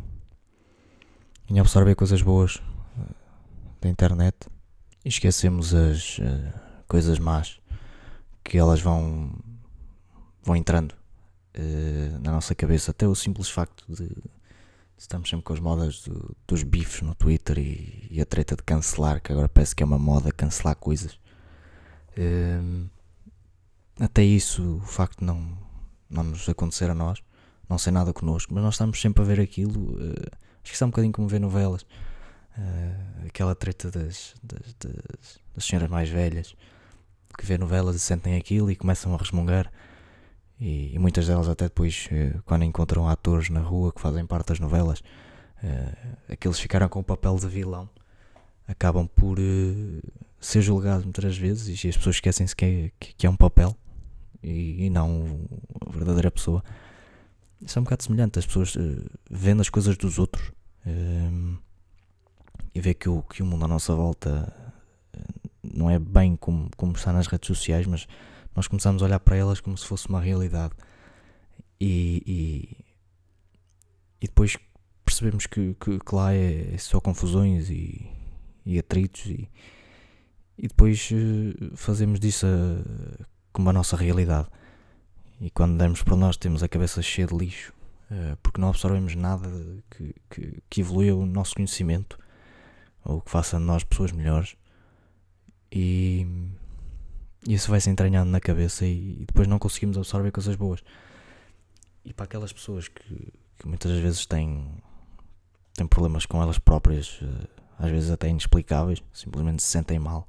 em 1.49 1.61
absorver 1.61 1.95
coisas 1.95 2.23
boas 2.23 2.57
uh, 2.57 3.15
da 3.81 3.89
internet 3.89 4.37
e 5.05 5.09
esquecemos 5.09 5.75
as 5.75 6.19
uh, 6.19 6.53
coisas 6.89 7.19
más 7.19 7.61
que 8.43 8.57
elas 8.57 8.81
vão, 8.81 9.33
vão 10.43 10.57
entrando 10.57 10.95
na 12.23 12.33
nossa 12.33 12.55
cabeça. 12.55 12.91
Até 12.91 13.09
o 13.09 13.15
simples 13.15 13.49
facto 13.49 13.83
de, 13.89 14.11
estamos 14.97 15.29
sempre 15.29 15.43
com 15.43 15.55
as 15.55 15.59
modas 15.59 16.03
do, 16.03 16.37
dos 16.47 16.63
bifes 16.63 17.01
no 17.01 17.15
Twitter 17.15 17.59
e, 17.59 18.07
e, 18.11 18.21
a 18.21 18.27
treta 18.27 18.55
de 18.55 18.63
cancelar, 18.63 19.23
que 19.23 19.33
agora 19.33 19.49
parece 19.49 19.75
que 19.75 19.83
é 19.83 19.87
uma 19.87 19.99
moda 19.99 20.31
cancelar 20.31 20.77
coisas. 20.77 21.19
Uh, 22.17 22.89
até 24.01 24.23
isso, 24.23 24.77
o 24.77 24.81
facto 24.81 25.21
de 25.21 25.25
não, 25.25 25.59
não 26.09 26.23
nos 26.23 26.49
acontecer 26.49 26.91
a 26.91 26.95
nós, 26.95 27.23
não 27.69 27.79
ser 27.79 27.91
nada 27.91 28.13
connosco, 28.13 28.55
mas 28.55 28.63
nós 28.63 28.75
estamos 28.75 29.01
sempre 29.01 29.23
a 29.23 29.27
ver 29.27 29.41
aquilo. 29.41 29.97
acho 30.63 30.65
que 30.65 30.73
está 30.73 30.85
é 30.85 30.87
um 30.87 30.91
bocadinho 30.91 31.13
como 31.13 31.29
ver 31.29 31.41
novelas 31.41 31.87
Uh, 32.59 33.27
aquela 33.27 33.55
treta 33.55 33.91
das, 33.91 34.35
das, 34.43 34.75
das, 34.81 35.41
das, 35.55 35.65
senhoras 35.65 35.91
mais 35.91 36.09
velhas 36.09 36.57
que 37.37 37.45
vê 37.45 37.59
novelas 37.59 37.95
e 37.97 38.01
sentem 38.01 38.35
aquilo 38.35 38.71
e 38.71 38.77
começam 38.77 39.15
a 39.15 39.19
resmungar. 39.19 39.71
E, 40.59 40.95
e 40.95 40.99
muitas 40.99 41.27
delas, 41.27 41.51
até 41.51 41.65
depois, 41.65 42.09
uh, 42.11 42.43
quando 42.45 42.65
encontram 42.65 43.07
atores 43.07 43.51
na 43.51 43.61
rua 43.61 43.93
que 43.93 44.01
fazem 44.01 44.25
parte 44.25 44.49
das 44.49 44.59
novelas, 44.59 45.01
uh, 45.01 46.33
aqueles 46.33 46.59
ficaram 46.59 46.89
com 46.89 47.01
o 47.01 47.05
papel 47.05 47.37
de 47.37 47.47
vilão 47.47 47.91
acabam 48.67 49.07
por 49.07 49.39
ser 50.41 50.61
julgados 50.61 51.05
muitas 51.05 51.37
vezes 51.37 51.85
e 51.85 51.89
as 51.89 51.97
pessoas 51.97 52.17
esquecem-se 52.17 52.57
que, 52.57 52.65
é, 52.65 52.91
que, 52.99 53.15
que, 53.15 53.27
é 53.27 53.31
um 53.31 53.37
papel 53.37 53.77
e, 54.47 54.87
e, 54.87 54.91
não 54.91 55.47
a 55.87 55.91
verdadeira 55.91 56.31
pessoa. 56.31 56.63
Isso 57.61 57.79
é 57.79 57.81
um 57.81 57.85
bocado 57.85 58.03
semelhante, 58.03 58.39
as 58.39 58.47
pessoas 58.47 58.77
vendo 59.31 59.61
as 59.61 59.69
coisas 59.69 59.97
dos 59.97 60.19
outros 60.19 60.53
e 62.77 62.81
ver 62.81 62.95
que 62.95 63.09
o, 63.09 63.23
que 63.23 63.43
o 63.43 63.47
mundo 63.47 63.65
à 63.65 63.69
nossa 63.69 63.95
volta 63.95 64.53
eh, 65.15 65.49
não 65.63 65.89
é 65.89 65.99
bem 65.99 66.37
como, 66.37 66.69
como 66.77 66.93
está 66.93 67.11
nas 67.11 67.27
redes 67.27 67.47
sociais, 67.47 67.87
mas 67.87 68.07
nós 68.55 68.69
começamos 68.69 69.03
a 69.03 69.07
olhar 69.07 69.19
para 69.19 69.35
elas 69.35 69.61
como 69.61 69.79
se 69.79 69.87
fosse 69.87 70.07
uma 70.11 70.21
realidade. 70.21 70.75
E, 71.81 72.23
e, 72.27 72.85
e 74.21 74.27
depois 74.27 74.59
percebemos 75.07 75.47
que, 75.47 75.75
que, 75.81 75.99
que 75.99 76.15
lá 76.15 76.35
é, 76.35 76.75
é, 76.75 76.79
só 76.79 77.01
confusões 77.01 77.71
e, 77.71 78.07
e 78.67 78.79
atritos, 78.79 79.25
e, 79.25 79.49
e 80.59 80.69
depois 80.69 81.09
eh, 81.13 81.71
fazemos 81.77 82.21
disso 82.21 82.45
a, 82.47 83.27
como 83.57 83.71
a 83.71 83.73
nossa 83.73 83.97
realidade. 83.97 84.49
E 85.41 85.49
quando 85.51 85.79
demos 85.79 86.03
para 86.03 86.15
nós, 86.15 86.37
temos 86.37 86.63
a 86.63 86.69
cabeça 86.69 87.01
cheia 87.01 87.27
de 87.27 87.35
lixo, 87.35 87.73
eh, 88.11 88.37
porque 88.43 88.61
não 88.61 88.69
absorvemos 88.69 89.15
nada 89.15 89.49
que, 89.91 90.15
que, 90.29 90.63
que 90.69 90.81
evoluiu 90.83 91.21
o 91.21 91.25
nosso 91.25 91.55
conhecimento 91.55 92.19
ou 93.03 93.23
que 93.23 93.31
faça 93.31 93.57
de 93.57 93.65
nós 93.65 93.83
pessoas 93.83 94.13
melhores 94.13 94.57
e 95.73 96.27
isso 97.49 97.71
vai 97.71 97.81
se 97.81 97.89
entranhando 97.89 98.31
na 98.31 98.41
cabeça 98.41 98.85
e, 98.85 99.25
depois 99.27 99.49
não 99.49 99.59
conseguimos 99.59 99.97
absorver 99.97 100.31
coisas 100.33 100.55
boas. 100.55 100.85
E 102.05 102.13
para 102.13 102.27
aquelas 102.27 102.53
pessoas 102.53 102.89
que, 102.89 103.33
que 103.59 103.67
muitas 103.67 103.99
vezes 103.99 104.27
têm, 104.27 104.71
têm 105.73 105.87
problemas 105.87 106.27
com 106.27 106.43
elas 106.43 106.59
próprias, 106.59 107.21
eh, 107.23 107.49
às 107.79 107.91
vezes 107.91 108.11
até 108.11 108.29
inexplicáveis, 108.29 109.03
simplesmente 109.15 109.63
se 109.63 109.71
sentem 109.71 109.99
mal, 109.99 110.29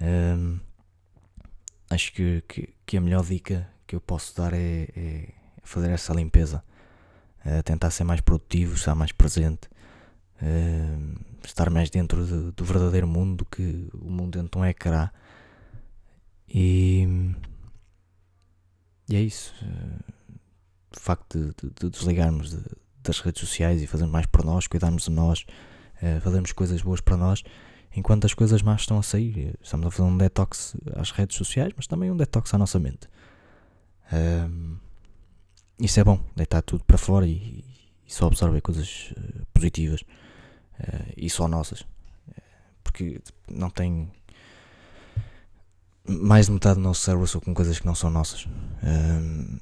hum, 0.00 0.60
acho 1.90 2.12
que, 2.12 2.42
que, 2.46 2.74
que, 2.86 2.96
a 2.96 3.00
melhor 3.00 3.24
dica 3.24 3.68
que 3.86 3.96
eu 3.96 4.00
posso 4.00 4.36
dar 4.36 4.52
é, 4.52 4.88
é 4.96 5.28
fazer 5.62 5.90
essa 5.90 6.12
limpeza, 6.12 6.62
é 7.44 7.62
tentar 7.62 7.90
ser 7.90 8.04
mais 8.04 8.20
produtivo, 8.20 8.74
estar 8.74 8.94
mais 8.94 9.12
presente. 9.12 9.68
Hum, 10.42 11.16
estar 11.44 11.70
mais 11.70 11.90
dentro 11.90 12.24
de, 12.24 12.52
do 12.52 12.64
verdadeiro 12.64 13.06
mundo 13.06 13.38
do 13.38 13.44
que 13.44 13.88
o 13.94 14.10
mundo 14.10 14.38
dentro 14.38 14.60
de 14.60 14.66
um. 14.66 15.10
E, 16.48 17.34
e 19.08 19.16
é 19.16 19.20
isso. 19.20 19.54
O 20.96 21.00
facto 21.00 21.38
de, 21.38 21.68
de, 21.68 21.74
de 21.74 21.90
desligarmos 21.90 22.50
de, 22.50 22.62
das 23.02 23.20
redes 23.20 23.40
sociais 23.40 23.82
e 23.82 23.86
fazermos 23.86 24.12
mais 24.12 24.26
por 24.26 24.44
nós, 24.44 24.66
cuidarmos 24.66 25.04
de 25.04 25.10
nós, 25.10 25.44
fazermos 26.22 26.52
coisas 26.52 26.80
boas 26.82 27.00
para 27.00 27.16
nós, 27.16 27.42
enquanto 27.94 28.24
as 28.26 28.34
coisas 28.34 28.62
más 28.62 28.82
estão 28.82 28.98
a 28.98 29.02
sair. 29.02 29.54
Estamos 29.62 29.86
a 29.86 29.90
fazer 29.90 30.08
um 30.08 30.16
detox 30.16 30.76
às 30.94 31.10
redes 31.10 31.36
sociais, 31.36 31.72
mas 31.76 31.86
também 31.86 32.10
um 32.10 32.16
detox 32.16 32.52
à 32.54 32.58
nossa 32.58 32.78
mente. 32.78 33.08
Um, 34.12 34.76
isso 35.80 36.00
é 36.00 36.04
bom, 36.04 36.20
deitar 36.34 36.62
tudo 36.62 36.84
para 36.84 36.98
fora 36.98 37.26
e, 37.26 37.64
e 38.06 38.12
só 38.12 38.26
absorver 38.26 38.60
coisas 38.60 39.12
uh, 39.16 39.46
positivas 39.52 40.00
uh, 40.00 41.12
e 41.16 41.28
só 41.28 41.46
nossas. 41.46 41.84
Porque 42.82 43.20
não 43.50 43.70
tem. 43.70 44.10
Mais 46.08 46.46
de 46.46 46.52
metade 46.52 46.76
do 46.76 46.80
nosso 46.80 47.02
cérebro 47.02 47.26
são 47.26 47.38
com 47.38 47.52
coisas 47.52 47.78
que 47.78 47.86
não 47.86 47.94
são 47.94 48.08
nossas. 48.08 48.44
Uh, 48.46 49.58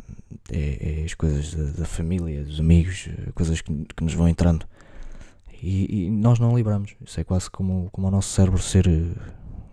é, 0.51 1.01
é, 1.01 1.05
as 1.05 1.15
coisas 1.15 1.55
da, 1.55 1.81
da, 1.81 1.85
família, 1.85 2.45
dos 2.45 2.61
amigos, 2.61 3.09
eh, 3.09 3.33
coisas 3.35 3.61
que, 3.61 3.85
que 3.97 4.05
nos 4.05 4.15
vão 4.15 4.29
entrando. 4.29 4.67
E, 5.63 6.07
e, 6.07 6.11
nós 6.11 6.39
não 6.39 6.57
libramos. 6.57 6.95
Isso 7.05 7.21
é 7.21 7.25
quase 7.25 7.51
como, 7.51 7.89
como 7.91 8.09
o 8.09 8.11
nosso 8.11 8.29
cérebro 8.29 8.61
ser 8.61 8.87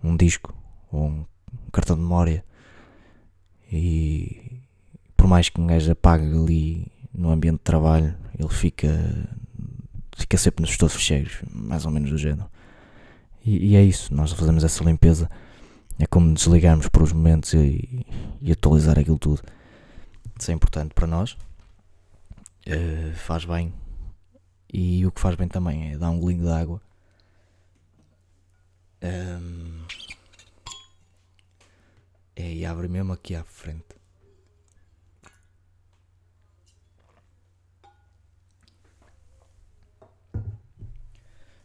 um 0.03 0.15
disco 0.15 0.53
ou 0.91 1.05
um, 1.05 1.25
cartão 1.71 1.95
de 1.95 2.01
memória. 2.01 2.43
E 3.71 4.61
por 5.15 5.27
mais 5.27 5.49
que 5.49 5.59
um 5.59 5.67
gajo 5.67 5.91
apague 5.91 6.25
ali 6.25 6.91
no 7.13 7.31
ambiente 7.31 7.57
de 7.57 7.63
trabalho, 7.63 8.15
ele 8.37 8.49
fica 8.49 8.89
fica 10.15 10.37
sempre 10.37 10.61
nos 10.61 10.71
estouros 10.71 10.95
fecheiros, 10.95 11.41
mais 11.51 11.85
ou 11.85 11.91
menos 11.91 12.09
do 12.09 12.17
género. 12.17 12.49
E, 13.45 13.71
e, 13.71 13.75
é 13.75 13.83
isso, 13.83 14.13
nós 14.13 14.31
fazemos 14.31 14.63
essa 14.63 14.83
limpeza. 14.83 15.29
É 15.99 16.05
como 16.05 16.33
desligarmos 16.33 16.87
por 16.87 17.03
uns 17.03 17.11
momentos 17.11 17.53
e, 17.53 18.05
e 18.41 18.51
atualizar 18.51 18.97
aquilo 18.97 19.19
tudo. 19.19 19.41
Isso 20.39 20.51
é 20.51 20.53
importante 20.53 20.93
para 20.93 21.07
nós. 21.07 21.33
Uh, 22.67 23.13
faz 23.15 23.45
bem. 23.45 23.73
E 24.73 25.05
o 25.05 25.11
que 25.11 25.21
faz 25.21 25.35
bem 25.35 25.47
também 25.47 25.93
é 25.93 25.97
dar 25.99 26.09
um 26.09 26.19
golinho 26.19 26.45
de 26.45 26.49
água. 26.49 26.81
Um, 29.03 29.85
é, 32.35 32.51
e 32.53 32.65
abre 32.65 32.87
mesmo 32.87 33.13
aqui 33.13 33.35
à 33.35 33.43
frente. 33.43 33.85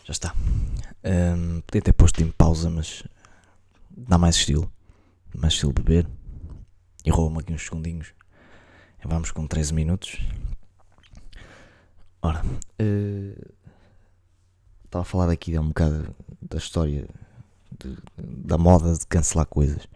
Já 0.05 0.13
está. 0.13 0.35
Um, 1.03 1.63
podia 1.63 1.81
ter 1.81 1.93
posto 1.95 2.23
em 2.23 2.31
pausa, 2.31 2.69
mas 2.69 3.03
dá 3.91 4.19
mais 4.19 4.37
estilo. 4.37 4.71
Mais 5.35 5.55
estilo 5.55 5.73
beber. 5.73 6.07
E 7.07 7.11
rouba-me 7.11 7.41
aqui 7.41 7.55
uns 7.55 7.65
segundinhos. 7.65 8.13
Vamos 9.03 9.31
com 9.31 9.47
13 9.47 9.73
minutos. 9.73 10.19
Ora, 12.29 12.45
uh, 12.45 13.55
estava 14.85 15.03
a 15.03 15.05
falar 15.05 15.31
aqui 15.31 15.59
um 15.59 15.69
bocado 15.69 16.15
da 16.43 16.59
história 16.59 17.09
de, 17.79 17.97
da 18.17 18.59
moda 18.59 18.93
de 18.95 19.07
cancelar 19.07 19.47
coisas. 19.47 19.89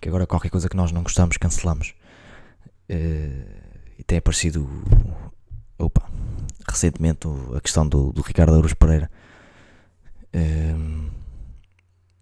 Que 0.00 0.08
agora 0.08 0.26
qualquer 0.26 0.50
coisa 0.50 0.68
que 0.68 0.76
nós 0.76 0.92
não 0.92 1.02
gostamos, 1.02 1.36
cancelamos. 1.36 1.94
Uh, 2.90 3.60
e 3.98 4.04
tem 4.04 4.18
aparecido, 4.18 4.68
opa, 5.78 6.08
recentemente 6.68 7.28
a 7.54 7.60
questão 7.60 7.86
do, 7.86 8.12
do 8.12 8.22
Ricardo 8.22 8.54
Aruz 8.54 8.74
Pereira 8.74 9.10
Ehm, 10.32 11.10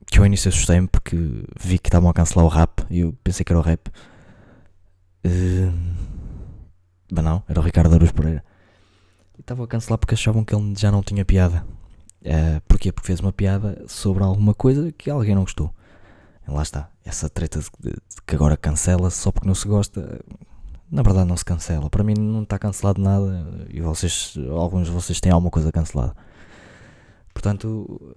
que 0.07 0.19
eu 0.19 0.23
ao 0.23 0.26
início 0.26 0.49
assustei-me 0.49 0.88
porque 0.88 1.17
vi 1.61 1.78
que 1.78 1.88
estavam 1.88 2.09
a 2.09 2.14
cancelar 2.14 2.47
o 2.47 2.49
rap 2.49 2.85
e 2.90 3.00
eu 3.00 3.12
pensei 3.23 3.45
que 3.45 3.52
era 3.52 3.59
o 3.59 3.62
rap. 3.62 3.88
Uh, 5.25 5.73
Mas 7.11 7.25
não, 7.25 7.43
era 7.49 7.61
o 7.61 7.62
Ricardo 7.62 7.95
Aruz 7.95 8.12
Pereira. 8.12 8.45
E 9.38 9.40
estavam 9.40 9.64
a 9.64 9.68
cancelar 9.68 9.99
porque 9.99 10.14
achavam 10.14 10.45
que 10.45 10.54
ele 10.54 10.75
já 10.76 10.90
não 10.90 11.02
tinha 11.02 11.25
piada. 11.25 11.64
Uh, 12.21 12.61
porquê? 12.66 12.90
Porque 12.90 13.07
fez 13.07 13.21
uma 13.21 13.33
piada 13.33 13.85
sobre 13.87 14.25
alguma 14.25 14.52
coisa 14.52 14.90
que 14.92 15.09
alguém 15.09 15.35
não 15.35 15.42
gostou. 15.42 15.73
Lá 16.47 16.62
está. 16.62 16.90
Essa 17.04 17.28
treta 17.28 17.61
de, 17.61 17.66
de, 17.78 17.97
que 18.26 18.35
agora 18.35 18.57
cancela 18.57 19.11
só 19.11 19.30
porque 19.30 19.47
não 19.47 19.54
se 19.54 19.68
gosta. 19.68 20.21
Na 20.90 21.02
verdade 21.02 21.28
não 21.28 21.37
se 21.37 21.45
cancela. 21.45 21.88
Para 21.88 22.02
mim 22.02 22.14
não 22.18 22.42
está 22.42 22.59
cancelado 22.59 23.00
nada. 23.00 23.66
E 23.71 23.80
vocês, 23.80 24.35
alguns 24.50 24.87
de 24.87 24.92
vocês 24.92 25.21
têm 25.21 25.30
alguma 25.30 25.50
coisa 25.50 25.71
cancelada. 25.71 26.16
Portanto, 27.33 28.16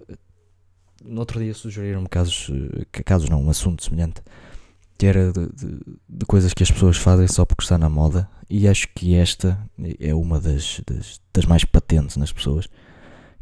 no 1.04 1.20
outro 1.20 1.40
dia 1.40 1.54
sugeriram-me 1.54 2.08
casos, 2.08 2.50
casos 3.04 3.28
não, 3.28 3.42
um 3.42 3.50
assunto 3.50 3.84
semelhante, 3.84 4.20
que 4.98 5.06
era 5.06 5.32
de, 5.32 5.46
de, 5.52 5.80
de, 6.08 6.26
coisas 6.26 6.52
que 6.52 6.62
as 6.62 6.70
pessoas 6.70 6.96
fazem 6.96 7.26
só 7.28 7.44
porque 7.44 7.62
está 7.62 7.78
na 7.78 7.88
moda, 7.88 8.28
e 8.54 8.68
acho 8.68 8.86
que 8.94 9.14
esta 9.14 9.58
é 9.98 10.14
uma 10.14 10.38
das, 10.38 10.82
das, 10.86 11.22
das 11.32 11.46
mais 11.46 11.64
patentes 11.64 12.18
nas 12.18 12.30
pessoas, 12.30 12.68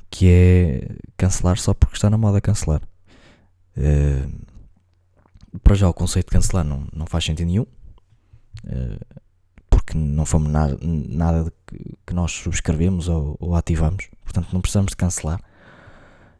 que 0.09 0.29
é 0.29 0.97
cancelar 1.17 1.59
só 1.59 1.75
porque 1.75 1.97
está 1.97 2.09
na 2.09 2.17
moda 2.17 2.41
cancelar. 2.41 2.81
Uh, 3.77 4.31
para 5.65 5.75
já 5.75 5.89
o 5.89 5.93
conceito 5.93 6.27
de 6.27 6.31
cancelar 6.31 6.65
não, 6.65 6.87
não 6.93 7.07
faz 7.07 7.25
sentido 7.25 7.49
nenhum, 7.49 7.63
uh, 7.63 9.21
porque 9.69 9.99
não 9.99 10.25
fomos 10.25 10.49
nada, 10.49 10.79
nada 10.81 11.53
que, 11.67 11.99
que, 12.07 12.15
nós 12.15 12.31
subscrevemos 12.31 13.09
ou, 13.09 13.37
ou 13.41 13.57
ativamos, 13.57 14.09
portanto 14.23 14.53
não 14.53 14.61
precisamos 14.61 14.91
de 14.91 14.97
cancelar. 14.97 15.43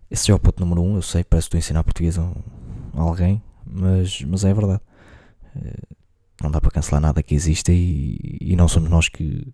Esse 0.09 0.29
já 0.29 0.33
é 0.33 0.37
o 0.37 0.39
ponto 0.39 0.61
número 0.61 0.81
um, 0.81 0.95
eu 0.95 1.03
sei, 1.03 1.25
parece 1.25 1.47
que 1.47 1.57
estou 1.57 1.59
a 1.59 1.65
ensinar 1.67 1.83
português 1.83 2.17
a, 2.17 2.23
a 2.23 3.03
alguém, 3.03 3.43
mas, 3.67 4.23
mas 4.23 4.45
é 4.45 4.55
verdade. 4.55 4.81
Uh, 5.57 6.00
não 6.43 6.51
dá 6.51 6.61
para 6.61 6.71
cancelar 6.71 7.01
nada 7.01 7.23
que 7.23 7.35
exista 7.35 7.73
e, 7.73 8.39
e 8.41 8.57
não 8.57 8.69
somos 8.69 8.89
nós 8.89 9.09
que, 9.09 9.47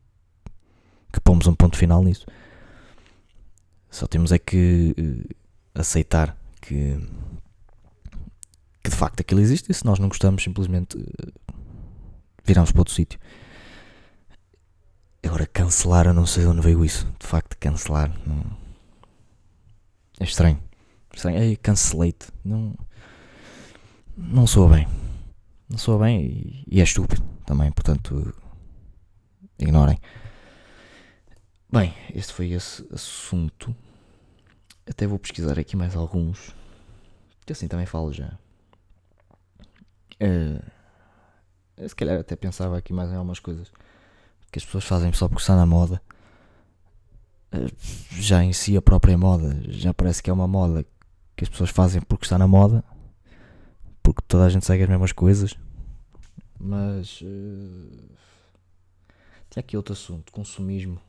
que 1.13 1.21
pomos 1.21 1.47
um 1.47 1.55
ponto 1.55 1.77
final 1.77 2.03
nisso. 2.03 2.27
Só 3.91 4.07
temos 4.07 4.33
é 4.33 4.39
que 4.39 4.95
uh, 4.99 5.81
aceitar 5.81 6.37
que, 6.61 6.99
que 8.83 8.91
de 8.91 8.97
facto 8.97 9.21
aquilo 9.21 9.41
existe 9.41 9.71
e 9.71 9.75
se 9.75 9.85
nós 9.85 9.99
não 9.99 10.09
gostamos, 10.09 10.43
simplesmente 10.43 10.97
uh, 10.97 11.33
viramos 12.45 12.71
para 12.73 12.81
outro 12.81 12.95
sítio. 12.95 13.19
Agora, 15.25 15.47
cancelar, 15.47 16.07
eu 16.07 16.15
não 16.15 16.25
sei 16.25 16.45
de 16.45 16.49
onde 16.49 16.61
veio 16.61 16.85
isso. 16.85 17.07
De 17.19 17.27
facto, 17.27 17.57
cancelar. 17.59 18.13
Não... 18.25 18.45
É 20.21 20.25
estranho. 20.25 20.63
estranho. 21.13 21.39
Ei, 21.39 21.57
cancelate. 21.57 22.29
Não. 22.45 22.75
Não 24.17 24.47
soa 24.47 24.69
bem. 24.69 25.06
Não 25.69 25.79
soa 25.79 25.99
bem 25.99 26.25
e, 26.25 26.65
e 26.67 26.81
é 26.81 26.85
estúpido 26.85 27.23
também. 27.45 27.71
Portanto, 27.73 28.35
ignorem. 29.59 29.99
Bem, 31.73 31.95
este 32.15 32.33
foi 32.33 32.51
esse 32.53 32.87
assunto. 32.93 33.75
Até 34.89 35.07
vou 35.07 35.19
pesquisar 35.19 35.59
aqui 35.59 35.77
mais 35.77 35.97
alguns. 35.97 36.55
Que 37.45 37.53
assim 37.53 37.69
também 37.69 37.87
falo 37.87 38.13
já. 38.13 38.39
Uh, 40.23 40.63
se 41.89 41.95
calhar 41.95 42.19
até 42.19 42.35
pensava 42.37 42.79
aqui 42.79 42.93
mais 42.93 43.11
em 43.11 43.17
algumas 43.17 43.39
coisas 43.39 43.71
que 44.51 44.59
as 44.59 44.65
pessoas 44.65 44.85
fazem 44.85 45.13
só 45.13 45.29
porque 45.29 45.43
está 45.43 45.57
na 45.57 45.67
moda. 45.67 46.01
Uh, 47.53 47.71
já 48.13 48.43
em 48.43 48.53
si 48.53 48.77
a 48.77 48.83
própria 48.83 49.19
moda 49.19 49.61
já 49.69 49.93
parece 49.93 50.23
que 50.23 50.31
é 50.31 50.33
uma 50.33 50.49
moda 50.49 50.85
que 51.37 51.45
as 51.45 51.51
pessoas 51.51 51.71
fazem 51.71 52.01
porque 52.01 52.25
está 52.25 52.39
na 52.39 52.47
moda. 52.47 52.83
Porque 54.07 54.23
toda 54.29 54.45
a 54.45 54.49
gente 54.49 54.65
segue 54.65 54.85
as 54.85 54.89
mesmas 54.89 55.11
coisas. 55.11 55.57
Mas 56.61 57.21
uh, 57.23 58.09
tinha 59.51 59.61
aqui 59.61 59.77
outro 59.77 59.95
assunto, 59.95 60.31
consumismo 60.31 61.01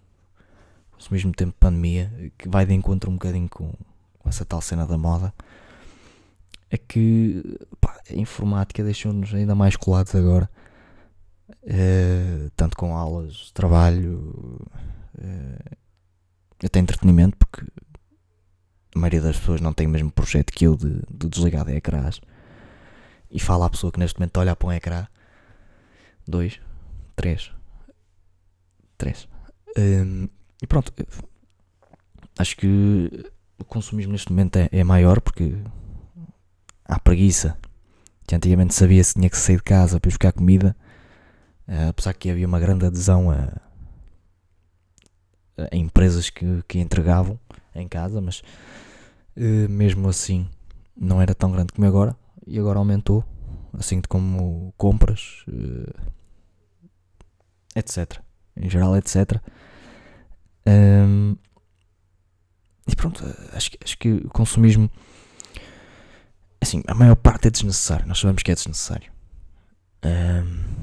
ao 0.94 1.12
mesmo 1.12 1.32
tempo 1.32 1.54
pandemia, 1.60 2.12
que 2.40 2.50
vai 2.50 2.66
de 2.66 2.74
encontro 2.74 3.12
um 3.12 3.14
bocadinho 3.14 3.48
com, 3.48 3.72
com 4.18 4.28
essa 4.28 4.44
tal 4.44 4.60
cena 4.62 4.88
da 4.88 4.98
moda, 4.98 5.32
é 6.72 6.78
que 6.78 7.60
pá, 7.80 8.02
a 8.10 8.16
informática 8.16 8.84
deixou-nos 8.84 9.32
ainda 9.32 9.54
mais 9.54 9.76
colados 9.76 10.16
agora, 10.16 10.50
uh, 11.52 12.50
tanto 12.56 12.76
com 12.76 12.96
aulas, 12.98 13.34
de 13.34 13.54
trabalho, 13.54 14.60
uh, 15.20 15.78
até 16.66 16.80
entretenimento, 16.80 17.38
porque 17.38 17.64
a 18.96 19.00
maioria 19.00 19.22
das 19.22 19.38
pessoas 19.38 19.62
não 19.62 19.72
tem 19.72 19.86
o 19.86 19.90
mesmo 19.92 20.10
projeto 20.10 20.52
que 20.52 20.66
eu 20.66 20.76
de, 20.76 21.00
de 21.12 21.30
desligar 21.30 21.64
de 21.64 21.76
ecrãs. 21.76 22.20
E 23.30 23.40
fala 23.40 23.66
a 23.66 23.70
pessoa 23.70 23.92
que 23.92 24.00
neste 24.00 24.20
momento 24.20 24.38
olha 24.38 24.56
para 24.56 24.68
um 24.68 24.72
ecrã. 24.72 25.08
Dois, 26.28 26.60
três, 27.16 27.52
três. 28.98 29.28
Um, 29.78 30.28
e 30.62 30.68
pronto, 30.68 30.92
acho 32.38 32.58
que 32.58 33.30
o 33.60 33.66
consumismo 33.66 34.12
neste 34.12 34.32
momento 34.32 34.58
é, 34.58 34.70
é 34.72 34.84
maior 34.84 35.22
porque 35.22 35.58
há 36.86 37.00
preguiça. 37.00 37.58
Que 38.26 38.36
antigamente 38.36 38.74
sabia-se 38.74 39.14
que 39.14 39.20
tinha 39.20 39.30
que 39.30 39.38
sair 39.38 39.58
de 39.58 39.64
casa 39.64 40.00
para 40.00 40.10
buscar 40.10 40.34
comida, 40.34 40.76
uh, 41.68 41.90
apesar 41.90 42.14
que 42.14 42.30
havia 42.30 42.46
uma 42.46 42.60
grande 42.60 42.86
adesão 42.86 43.32
a, 43.32 43.54
a 45.72 45.76
empresas 45.76 46.30
que, 46.30 46.62
que 46.68 46.80
entregavam 46.80 47.40
em 47.74 47.88
casa, 47.88 48.20
mas 48.20 48.42
uh, 49.38 49.70
mesmo 49.70 50.10
assim 50.10 50.50
não 50.96 51.22
era 51.22 51.34
tão 51.34 51.52
grande 51.52 51.72
como 51.72 51.88
agora 51.88 52.18
e 52.48 52.58
agora 52.58 52.80
aumentou, 52.80 53.24
assim 53.74 54.02
como 54.02 54.74
compras, 54.78 55.44
uh, 55.50 55.94
etc. 57.76 58.22
Em 58.56 58.70
geral, 58.70 58.96
etc. 58.96 59.42
Um, 60.66 61.36
e 62.88 62.96
pronto, 62.96 63.24
acho, 63.54 63.72
acho 63.84 63.98
que 63.98 64.14
o 64.14 64.30
consumismo. 64.30 64.90
Assim, 66.60 66.82
a 66.88 66.94
maior 66.94 67.16
parte 67.16 67.48
é 67.48 67.52
desnecessário. 67.52 68.08
Nós 68.08 68.20
sabemos 68.20 68.42
que 68.42 68.52
é 68.52 68.56
desnecessário. 68.56 69.12
Um, 70.04 70.78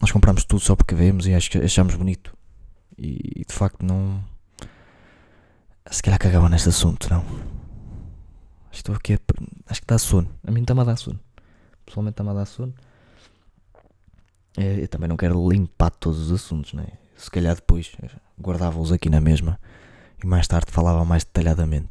nós 0.00 0.10
compramos 0.10 0.44
tudo 0.44 0.60
só 0.60 0.74
porque 0.74 0.94
vemos 0.94 1.26
e 1.26 1.34
achamos 1.34 1.94
bonito. 1.94 2.36
E, 2.96 3.40
e 3.40 3.44
de 3.44 3.52
facto 3.54 3.84
não. 3.84 4.24
Se 5.90 6.02
calhar 6.02 6.18
cagava 6.18 6.48
neste 6.48 6.70
assunto, 6.70 7.08
não. 7.10 7.24
Estou 8.74 8.94
aqui. 8.94 9.14
A, 9.14 9.18
acho 9.68 9.80
que 9.80 9.86
dá 9.86 9.98
sono. 9.98 10.28
A 10.46 10.50
mim 10.50 10.60
está-me 10.60 10.80
a 10.80 10.84
dar 10.84 10.96
sono. 10.96 11.18
Pessoalmente 11.86 12.14
está-me 12.14 12.30
a 12.30 12.34
dar 12.34 12.46
sono. 12.46 12.74
Eu 14.56 14.86
também 14.88 15.08
não 15.08 15.16
quero 15.16 15.48
limpar 15.48 15.90
todos 15.90 16.18
os 16.18 16.32
assuntos, 16.32 16.74
né? 16.74 16.86
Se 17.16 17.30
calhar 17.30 17.54
depois 17.54 17.92
guardava-os 18.40 18.92
aqui 18.92 19.08
na 19.08 19.20
mesma 19.20 19.58
e 20.22 20.26
mais 20.26 20.46
tarde 20.46 20.70
falava 20.70 21.04
mais 21.04 21.24
detalhadamente. 21.24 21.90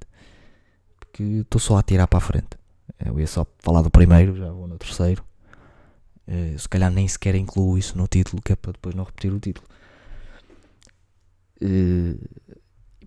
Porque 1.00 1.24
estou 1.24 1.60
só 1.60 1.78
a 1.78 1.84
tirar 1.84 2.08
para 2.08 2.20
a 2.20 2.22
frente. 2.22 2.58
Eu 3.04 3.20
ia 3.20 3.28
só 3.28 3.46
falar 3.60 3.82
do 3.82 3.92
primeiro, 3.92 4.36
já 4.38 4.52
vou 4.52 4.68
no 4.68 4.78
terceiro. 4.78 5.24
Se 6.58 6.70
calhar 6.70 6.90
nem 6.90 7.08
sequer 7.08 7.36
incluo 7.36 7.78
isso 7.78 7.98
no 7.98 8.08
título, 8.08 8.42
que 8.42 8.54
é 8.54 8.56
para 8.56 8.72
depois 8.72 8.96
não 8.96 9.04
repetir 9.04 9.34
o 9.34 9.40
título. 9.40 9.68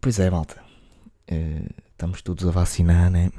Pois 0.00 0.18
é, 0.18 0.30
malta. 0.30 0.62
Uh, 1.30 1.68
estamos 1.90 2.22
todos 2.22 2.46
a 2.46 2.50
vacinar, 2.50 3.10
né? 3.10 3.30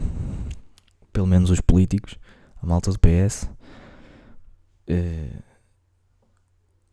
Pelo 1.14 1.28
menos 1.28 1.50
os 1.50 1.62
políticos, 1.62 2.18
a 2.62 2.66
malta 2.66 2.92
do 2.92 3.00
PS. 3.00 3.50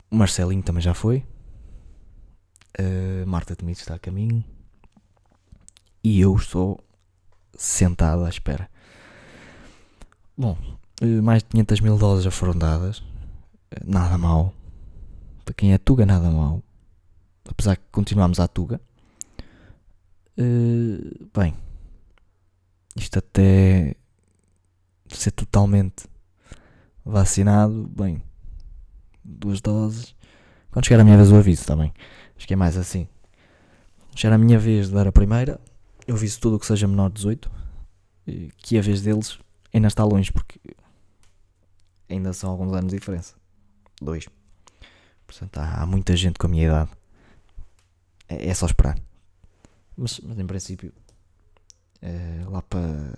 o 0.09 0.15
Marcelinho 0.15 0.63
também 0.63 0.81
já 0.81 0.93
foi. 0.93 1.25
Uh, 2.79 3.25
Marta 3.25 3.55
Temido 3.55 3.79
está 3.79 3.95
a 3.95 3.99
caminho. 3.99 4.43
E 6.03 6.19
eu 6.19 6.35
estou 6.35 6.79
sentado 7.57 8.25
à 8.25 8.29
espera. 8.29 8.69
Bom, 10.37 10.57
uh, 11.01 11.23
mais 11.23 11.41
de 11.41 11.49
500 11.49 11.79
mil 11.79 11.97
doses 11.97 12.25
já 12.25 12.31
foram 12.31 12.53
dadas. 12.53 12.99
Uh, 12.99 13.05
nada 13.85 14.17
mal. 14.17 14.53
Para 15.45 15.53
quem 15.53 15.73
é 15.73 15.77
Tuga, 15.77 16.05
nada 16.05 16.29
mal. 16.29 16.61
Apesar 17.47 17.77
que 17.77 17.83
continuamos 17.91 18.39
à 18.39 18.47
Tuga. 18.47 18.81
Bem, 21.33 21.55
isto 22.95 23.19
até 23.19 23.95
ser 25.09 25.31
totalmente 25.31 26.05
vacinado, 27.03 27.87
bem, 27.87 28.21
duas 29.23 29.61
doses. 29.61 30.15
Quando 30.71 30.85
chegar 30.85 31.01
a 31.01 31.03
minha 31.03 31.17
vez, 31.17 31.31
o 31.31 31.35
aviso, 31.35 31.61
está 31.61 31.75
bem? 31.75 31.93
Acho 32.35 32.47
que 32.47 32.53
é 32.53 32.57
mais 32.57 32.75
assim. 32.75 33.07
Era 34.23 34.35
a 34.35 34.37
minha 34.37 34.57
vez 34.57 34.87
de 34.87 34.93
dar 34.93 35.07
a 35.07 35.11
primeira. 35.11 35.59
Eu 36.07 36.15
viso 36.15 36.39
tudo 36.39 36.55
o 36.55 36.59
que 36.59 36.65
seja 36.65 36.87
menor 36.87 37.09
de 37.09 37.15
18. 37.15 37.51
Que 38.57 38.77
a 38.77 38.81
vez 38.81 39.01
deles 39.01 39.37
ainda 39.73 39.87
está 39.87 40.03
longe, 40.03 40.31
porque 40.31 40.59
ainda 42.09 42.33
são 42.33 42.49
alguns 42.49 42.73
anos 42.73 42.91
de 42.91 42.97
diferença. 42.97 43.35
Dois. 44.01 44.27
Portanto, 45.27 45.57
há, 45.57 45.81
há 45.81 45.85
muita 45.85 46.15
gente 46.15 46.39
com 46.39 46.47
a 46.47 46.49
minha 46.49 46.65
idade. 46.65 46.89
É, 48.27 48.47
é 48.49 48.53
só 48.53 48.65
esperar. 48.65 48.97
Mas, 49.97 50.19
mas 50.19 50.39
em 50.39 50.45
princípio, 50.45 50.93
é, 52.01 52.43
lá 52.47 52.61
para 52.61 53.13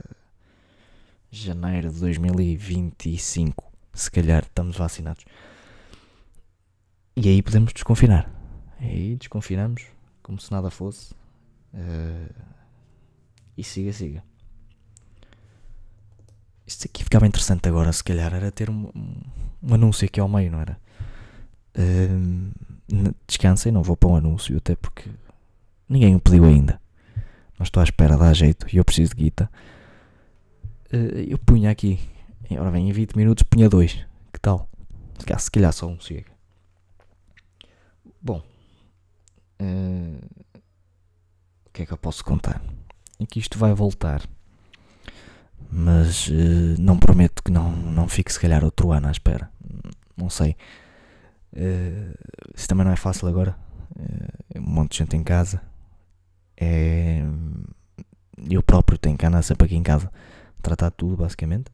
janeiro 1.32 1.92
de 1.92 2.00
2025, 2.00 3.72
se 3.94 4.12
calhar 4.12 4.44
estamos 4.44 4.78
vacinados. 4.78 5.26
E 7.16 7.28
aí 7.28 7.42
podemos 7.42 7.74
desconfinar. 7.74 8.32
Aí 8.80 9.16
desconfinamos, 9.16 9.86
como 10.22 10.40
se 10.40 10.52
nada 10.52 10.70
fosse. 10.70 11.14
Uh, 11.74 12.34
e 13.58 13.64
siga, 13.64 13.92
siga. 13.92 14.24
Isto 16.66 16.86
aqui 16.86 17.04
ficava 17.04 17.26
interessante 17.26 17.68
agora, 17.68 17.92
se 17.92 18.04
calhar, 18.04 18.34
era 18.34 18.52
ter 18.52 18.70
um, 18.70 18.92
um 19.64 19.74
anúncio 19.74 20.06
aqui 20.06 20.20
ao 20.20 20.28
meio, 20.28 20.52
não 20.52 20.60
era? 20.60 20.80
Uh, 21.76 22.52
descansem, 23.26 23.72
não 23.72 23.84
vou 23.84 23.98
para 23.98 24.10
um 24.10 24.16
anúncio, 24.16 24.56
até 24.58 24.76
porque 24.76 25.10
ninguém 25.88 26.16
o 26.16 26.20
pediu 26.20 26.46
ainda. 26.46 26.80
Mas 27.58 27.68
estou 27.68 27.82
à 27.82 27.84
espera, 27.84 28.18
dá 28.18 28.34
jeito, 28.34 28.68
e 28.72 28.78
eu 28.78 28.86
preciso 28.86 29.16
de 29.16 29.24
guita. 29.24 29.50
Uh, 30.94 31.20
eu 31.28 31.38
punha 31.38 31.72
aqui, 31.72 32.00
ora 32.52 32.72
bem, 32.72 32.90
em 32.90 32.92
20 32.92 33.16
minutos 33.16 33.44
punha 33.44 33.68
dois. 33.70 33.94
Que 34.32 34.40
tal? 34.40 34.70
Se 35.40 35.52
calhar 35.52 35.74
só 35.74 35.88
um 35.88 36.00
chega. 36.00 36.32
Bom, 38.22 38.42
uh, 39.62 40.26
o 41.66 41.70
que 41.74 41.84
é 41.84 41.86
que 41.86 41.92
eu 41.92 41.98
posso 41.98 42.24
contar? 42.24 42.62
É 43.20 43.26
que 43.26 43.40
isto 43.40 43.58
vai 43.58 43.74
voltar 43.74 44.28
mas 45.70 46.28
uh, 46.28 46.76
não 46.80 46.98
prometo 46.98 47.44
que 47.44 47.52
não, 47.52 47.72
não 47.72 48.08
fique 48.08 48.32
se 48.32 48.40
calhar 48.40 48.64
outro 48.64 48.92
ano 48.92 49.08
à 49.08 49.12
espera. 49.12 49.50
Não 50.16 50.30
sei. 50.30 50.56
Uh, 51.54 52.14
isso 52.56 52.68
também 52.68 52.86
não 52.86 52.92
é 52.92 52.96
fácil 52.96 53.28
agora. 53.28 53.56
Uh, 53.96 54.60
um 54.60 54.70
monte 54.70 54.92
de 54.92 54.98
gente 55.00 55.16
em 55.16 55.24
casa. 55.24 55.62
É, 56.60 57.24
eu 58.50 58.64
próprio 58.64 58.98
tenho 58.98 59.18
que 59.18 59.26
andar 59.26 59.44
sempre 59.44 59.66
aqui 59.66 59.76
em 59.76 59.84
casa 59.84 60.12
tratar 60.62 60.92
tudo 60.92 61.18
basicamente. 61.18 61.72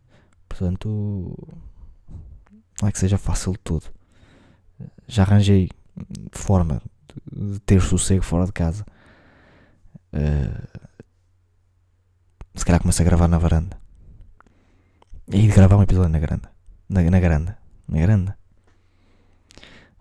Portanto, 0.48 0.88
não 2.82 2.90
é 2.90 2.92
que 2.92 3.00
seja 3.00 3.18
fácil 3.18 3.54
de 3.54 3.60
tudo. 3.60 3.86
Já 5.08 5.24
arranjei 5.24 5.70
forma 6.32 6.82
de 7.32 7.60
ter 7.62 7.82
sossego 7.82 8.24
fora 8.24 8.46
de 8.46 8.52
casa. 8.52 8.86
Uh, 10.14 10.84
se 12.56 12.64
calhar 12.64 12.82
começo 12.82 13.02
a 13.02 13.06
gravar 13.06 13.28
na 13.28 13.38
varanda. 13.38 13.78
E 15.28 15.42
de 15.42 15.48
gravar 15.48 15.78
um 15.78 15.84
episódio 15.84 16.10
na 16.10 16.20
grande. 16.20 16.44
Na, 16.90 17.02
na. 17.02 17.58
Na 17.88 18.00
grande. 18.00 18.34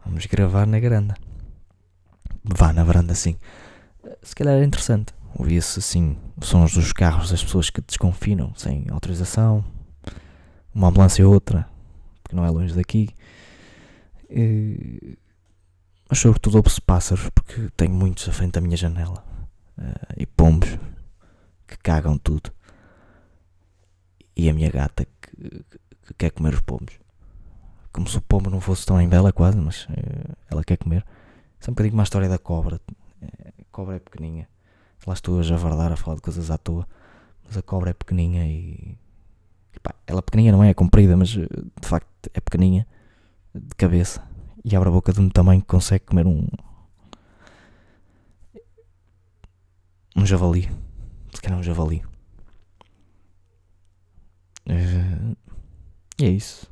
Vamos 0.05 0.27
gravar 0.27 0.67
na 0.67 0.81
grande. 0.81 1.15
Vá 2.45 2.73
na 2.73 2.85
varanda 2.85 3.13
assim. 3.13 3.39
Se 4.23 4.35
calhar 4.35 4.55
é 4.55 4.65
interessante. 4.65 5.15
Ouvia-se 5.39 5.79
assim 5.79 6.17
sons 6.41 6.75
dos 6.75 6.93
carros 6.93 7.31
das 7.31 7.43
pessoas 7.43 7.71
que 7.71 7.81
desconfinam 7.81 8.55
sem 8.55 8.87
autorização. 8.91 9.65
Uma 10.75 10.89
ambulância 10.89 11.27
ou 11.27 11.33
outra. 11.33 11.69
Que 12.25 12.35
não 12.35 12.45
é 12.45 12.51
longe 12.51 12.75
daqui. 12.75 13.09
E... 14.29 15.19
Mas 16.09 16.19
sobretudo 16.19 16.57
ouve-se 16.57 16.81
pássaros 16.81 17.31
porque 17.31 17.69
tenho 17.77 17.93
muitos 17.93 18.29
à 18.29 18.33
frente 18.33 18.53
da 18.53 18.61
minha 18.61 18.77
janela. 18.77 19.25
Uh, 19.79 20.15
e 20.19 20.27
pombos 20.27 20.79
que 21.67 21.77
cagam 21.79 22.19
tudo. 22.19 22.53
E 24.37 24.49
a 24.49 24.53
minha 24.53 24.71
gata 24.71 25.05
que, 25.05 25.65
que 26.07 26.15
quer 26.19 26.31
comer 26.31 26.55
os 26.55 26.61
pombos. 26.61 26.99
Como 27.93 28.09
se 28.09 28.17
o 28.17 28.23
pombo 28.23 28.51
não 28.51 28.61
fosse 28.61 28.85
tão 28.85 29.01
em 29.01 29.09
bela 29.09 29.33
quase, 29.33 29.59
mas 29.59 29.85
uh, 29.85 30.37
ela 30.51 30.65
quer 30.65 30.77
comer. 30.77 31.05
Isso 31.59 31.71
é 31.71 31.71
um 31.71 31.75
bocadinho 31.75 31.95
uma 31.95 32.03
história 32.03 32.29
da 32.29 32.39
cobra. 32.39 32.81
Eh, 33.73 33.77
cobra 33.83 33.97
é 33.97 33.99
pequeninha. 33.99 34.49
Lá 35.07 35.15
estou 35.15 35.41
a 35.41 35.43
javardar, 35.43 35.91
a 35.91 35.97
falar 35.97 36.17
de 36.17 36.23
coisas 36.23 36.51
à 36.51 36.59
toa. 36.59 36.87
Mas 37.45 37.57
a 37.57 37.63
cobra 37.63 37.91
é 37.91 37.95
pequeninha 37.95 38.47
e. 38.47 38.99
Epá, 39.75 39.95
ela 40.07 40.23
pequeninha 40.23 40.53
não 40.53 40.63
é, 40.63 40.71
é 40.71 40.75
comprida, 40.75 41.17
mas 41.17 41.31
eh, 41.37 41.47
de 41.81 41.89
facto 41.89 42.31
é 42.33 42.41
pequeninha. 42.41 42.87
De 43.55 43.75
cabeça. 43.77 44.23
E 44.65 44.77
abre 44.77 44.89
a 44.89 44.93
boca 44.93 45.13
de 45.13 45.21
um 45.21 45.29
tamanho 45.29 45.61
que 45.61 45.67
consegue 45.67 46.05
comer 46.05 46.27
um. 46.27 46.47
Um 50.15 50.27
javali. 50.27 50.71
Se 51.35 51.41
calhar 51.41 51.59
um 51.59 51.63
javali. 51.63 52.03
Uh, 54.69 55.37
e 56.19 56.25
é 56.25 56.29
isso. 56.29 56.71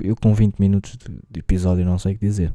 Eu 0.00 0.14
com 0.14 0.34
20 0.34 0.58
minutos 0.58 0.96
de, 0.96 1.40
episódio 1.40 1.84
não 1.84 1.98
sei 1.98 2.14
o 2.14 2.18
que 2.18 2.26
dizer. 2.26 2.54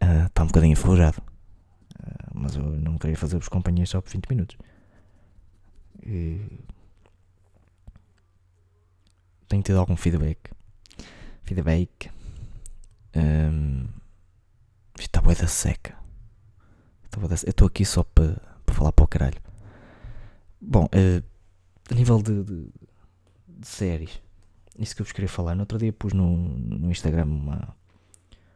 Está 0.00 0.42
uh, 0.42 0.44
um 0.44 0.48
bocadinho 0.48 0.72
enferrujado. 0.72 1.22
Uh, 2.08 2.30
mas 2.34 2.56
eu 2.56 2.62
não 2.62 2.96
queria 2.98 3.16
fazer-vos 3.16 3.48
companhia 3.48 3.86
só 3.86 4.00
por 4.00 4.10
20 4.10 4.26
minutos. 4.28 4.56
E... 6.02 6.40
Tenho 9.48 9.62
tido 9.62 9.78
algum 9.78 9.96
feedback. 9.96 10.50
Feedback. 11.42 12.10
Um, 13.16 13.88
está 14.98 15.20
boa 15.20 15.34
da 15.34 15.46
seca. 15.46 15.96
Eu 17.16 17.34
estou 17.34 17.66
aqui 17.66 17.84
só 17.84 18.04
para 18.04 18.36
pa 18.64 18.72
falar 18.72 18.92
para 18.92 19.04
o 19.04 19.08
caralho. 19.08 19.40
Bom, 20.60 20.84
uh, 20.84 21.24
a 21.90 21.94
nível 21.94 22.22
de, 22.22 22.44
de, 22.44 22.68
de 23.48 23.66
séries. 23.66 24.20
Isso 24.78 24.94
que 24.94 25.02
eu 25.02 25.04
vos 25.04 25.12
queria 25.12 25.28
falar. 25.28 25.54
No 25.54 25.62
outro 25.62 25.78
dia 25.78 25.92
pus 25.92 26.12
no, 26.12 26.36
no 26.36 26.90
Instagram 26.90 27.24
uma, 27.24 27.76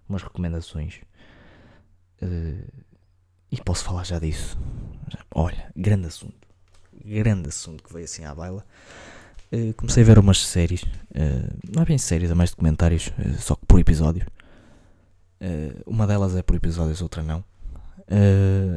umas 0.08 0.22
recomendações. 0.22 1.00
Uh, 2.22 2.70
e 3.52 3.62
posso 3.62 3.84
falar 3.84 4.04
já 4.04 4.18
disso. 4.18 4.58
Olha, 5.34 5.70
grande 5.76 6.06
assunto. 6.06 6.48
Grande 7.04 7.50
assunto 7.50 7.84
que 7.84 7.92
veio 7.92 8.06
assim 8.06 8.24
à 8.24 8.34
baila. 8.34 8.64
Uh, 9.52 9.74
comecei 9.74 10.02
a 10.02 10.06
ver 10.06 10.18
umas 10.18 10.38
séries. 10.44 10.82
Uh, 10.82 11.52
não 11.70 11.82
é 11.82 11.84
bem 11.84 11.98
séries, 11.98 12.30
é 12.30 12.34
mais 12.34 12.50
documentários. 12.50 13.12
só 13.38 13.54
que 13.54 13.66
por 13.66 13.78
episódio. 13.78 14.26
uma 15.86 16.06
delas 16.06 16.34
é 16.34 16.42
por 16.42 16.56
episódios, 16.56 17.02
outra 17.02 17.22
não. 17.22 17.44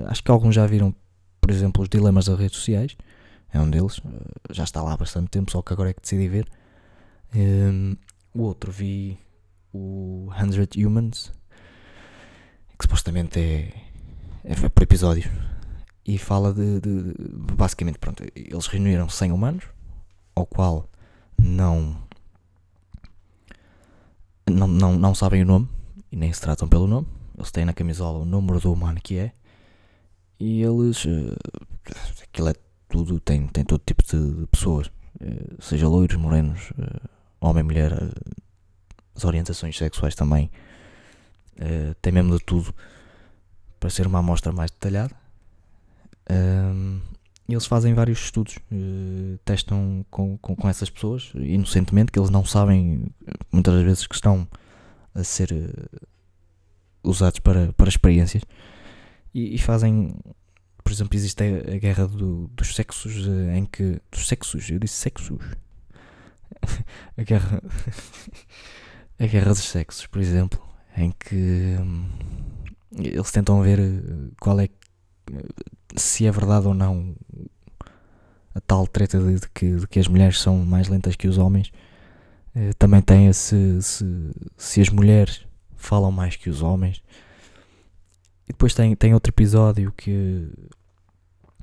acho 0.08 0.22
que 0.22 0.30
alguns 0.30 0.54
já 0.54 0.68
viram, 0.68 0.94
por 1.40 1.50
exemplo, 1.50 1.82
os 1.82 1.88
dilemas 1.88 2.26
das 2.26 2.38
redes 2.38 2.58
sociais 2.58 2.98
é 3.54 3.60
um 3.60 3.70
deles. 3.70 4.02
Eh, 4.04 4.54
já 4.54 4.66
está 4.66 4.82
lá 4.82 4.94
há 4.94 4.98
bastante 4.98 5.30
tempo, 5.30 5.50
só 5.52 5.62
que 5.62 5.72
agora 5.72 5.92
é 5.92 5.94
que 5.94 6.02
decidi 6.02 6.28
ver. 6.28 6.48
O 8.34 8.42
outro 8.42 8.72
vi 8.72 9.18
o 9.74 10.30
100 10.38 10.86
Humans, 10.86 11.32
que 12.78 12.84
supostamente 12.84 13.40
é, 13.40 13.74
é 14.46 14.70
por 14.70 14.84
episódios. 14.84 15.28
E 16.06 16.18
fala 16.20 16.54
de, 16.54 16.80
de, 16.80 17.04
de, 17.04 17.14
Basicamente, 17.54 17.98
pronto, 17.98 18.24
eles 18.36 18.68
reuniram 18.68 19.10
100 19.10 19.32
humanos, 19.32 19.64
ao 20.36 20.46
qual 20.46 20.88
não, 21.38 21.98
não, 24.48 24.68
não, 24.68 24.96
não 24.96 25.16
sabem 25.16 25.42
o 25.42 25.46
nome 25.46 25.68
e 26.12 26.16
nem 26.16 26.32
se 26.32 26.42
tratam 26.42 26.68
pelo 26.68 26.86
nome. 26.86 27.08
Eles 27.36 27.52
têm 27.52 27.66
na 27.66 27.74
camisola 27.74 28.20
o 28.20 28.26
número 28.26 28.60
do 28.60 28.72
humano 28.72 29.00
que 29.02 29.18
é. 29.18 29.32
E 30.40 30.62
eles. 30.62 31.04
Uh, 31.06 31.36
aquilo 32.24 32.50
é 32.50 32.54
tudo, 32.88 33.20
tem, 33.20 33.48
tem 33.48 33.64
todo 33.64 33.82
tipo 33.84 34.04
de, 34.04 34.46
pessoas, 34.48 34.92
eh, 35.20 35.56
seja 35.60 35.88
loiros, 35.88 36.16
morenos, 36.18 36.72
eh, 36.80 37.08
homem, 37.42 37.64
mulher, 37.64 37.92
as 39.16 39.26
orientações 39.26 39.78
sexuais 39.78 40.16
também, 40.16 40.50
tem 42.02 42.14
mesmo 42.14 42.38
de 42.38 42.44
tudo 42.46 42.74
para 43.86 43.92
ser 43.92 44.08
uma 44.08 44.18
amostra 44.18 44.52
mais 44.52 44.72
detalhada. 44.72 45.14
E 47.48 47.54
eles 47.54 47.68
fazem 47.68 47.94
vários 47.94 48.18
estudos, 48.18 48.58
testam 49.46 50.04
com, 50.10 50.40
com, 50.40 50.56
com, 50.56 50.68
essas 50.68 50.90
pessoas, 50.90 51.32
inocentemente, 51.36 52.12
que 52.12 52.18
eles 52.18 52.32
não 52.32 52.44
sabem 52.44 53.06
muitas 53.52 53.76
das 53.76 53.84
vezes 53.84 54.08
que 54.08 54.16
estão 54.16 54.48
a 55.14 55.24
ser 55.24 55.54
usados 57.04 57.38
para, 57.38 57.72
para 57.74 57.88
experiências 57.88 58.42
e, 59.32 59.54
e 59.54 59.60
fazem 59.60 60.16
por 60.84 60.92
exemplo, 60.92 61.16
existe 61.16 61.44
a, 61.44 61.76
a 61.76 61.78
guerra 61.78 62.08
do, 62.08 62.48
dos 62.48 62.76
sexos 62.76 63.28
eh, 63.28 63.58
em 63.58 63.66
que. 63.66 64.00
Dos 64.12 64.28
sexos, 64.28 64.70
eu 64.70 64.78
disse 64.78 64.94
sexos. 64.94 65.40
a 67.18 67.24
guerra. 67.24 67.62
a 69.20 69.26
guerra 69.26 69.50
dos 69.50 69.64
sexos, 69.64 70.06
por 70.06 70.22
exemplo, 70.22 70.62
em 70.96 71.12
que 71.12 71.76
hum, 71.80 72.08
eles 72.98 73.32
tentam 73.32 73.62
ver 73.62 73.80
eh, 73.80 74.32
qual 74.40 74.60
é. 74.60 74.70
se 75.96 76.26
é 76.26 76.32
verdade 76.32 76.68
ou 76.68 76.74
não 76.74 77.16
a 78.54 78.62
tal 78.62 78.88
treta 78.88 79.20
de, 79.20 79.40
de, 79.40 79.50
que, 79.50 79.76
de 79.76 79.88
que 79.88 80.00
as 80.00 80.08
mulheres 80.08 80.40
são 80.40 80.58
mais 80.66 80.88
lentas 80.88 81.16
que 81.16 81.28
os 81.28 81.38
homens. 81.38 81.72
Uh, 82.56 82.74
também 82.80 83.02
tem 83.02 83.32
se, 83.34 83.82
se, 83.82 84.06
se 84.56 84.82
as 84.82 84.90
mulheres 84.90 85.46
falam 85.76 86.10
mais 86.12 86.38
que 86.38 86.50
os 86.50 86.62
homens. 86.62 87.04
E 88.48 88.54
depois 88.54 88.74
tem, 88.74 88.96
tem 88.96 89.14
outro 89.14 89.30
episódio 89.32 89.92
que 89.92 90.50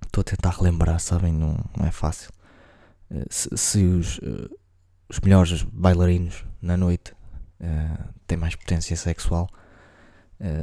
estou 0.05 0.21
a 0.21 0.25
tentar 0.25 0.51
relembrar, 0.51 1.01
sabem? 1.01 1.33
Não, 1.33 1.57
não 1.77 1.87
é 1.87 1.91
fácil. 1.91 2.31
Uh, 3.11 3.25
se, 3.31 3.49
se 3.57 3.85
os, 3.85 4.21
os 5.09 5.19
melhores 5.21 5.63
bailarinos 5.63 6.45
na 6.61 6.77
noite 6.77 7.15
têm 8.27 8.37
mais 8.37 8.57
potência 8.57 8.97
sexual, 8.97 9.49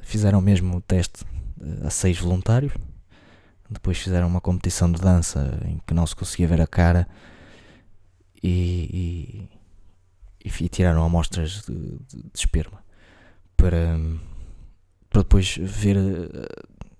fizeram 0.04 0.42
mesmo 0.42 0.78
o 0.78 0.82
teste 0.82 1.26
a 1.84 1.90
seis 1.90 2.20
voluntários. 2.20 2.74
Depois 3.70 3.98
fizeram 4.00 4.28
uma 4.28 4.42
competição 4.42 4.92
de 4.92 5.00
dança 5.00 5.60
em 5.66 5.80
que 5.86 5.94
não 5.94 6.06
se 6.06 6.16
conseguia 6.16 6.48
ver 6.48 6.62
a 6.62 6.68
cara 6.68 7.08
e, 8.42 9.48
e, 10.44 10.50
e 10.64 10.70
tiraram 10.70 11.04
amostras 11.04 11.62
de, 11.68 11.76
de, 11.76 12.24
de 12.24 12.32
esperma 12.34 12.84
para, 13.56 14.00
para 15.10 15.22
depois 15.22 15.56
ver 15.60 15.98
uh, 15.98 16.30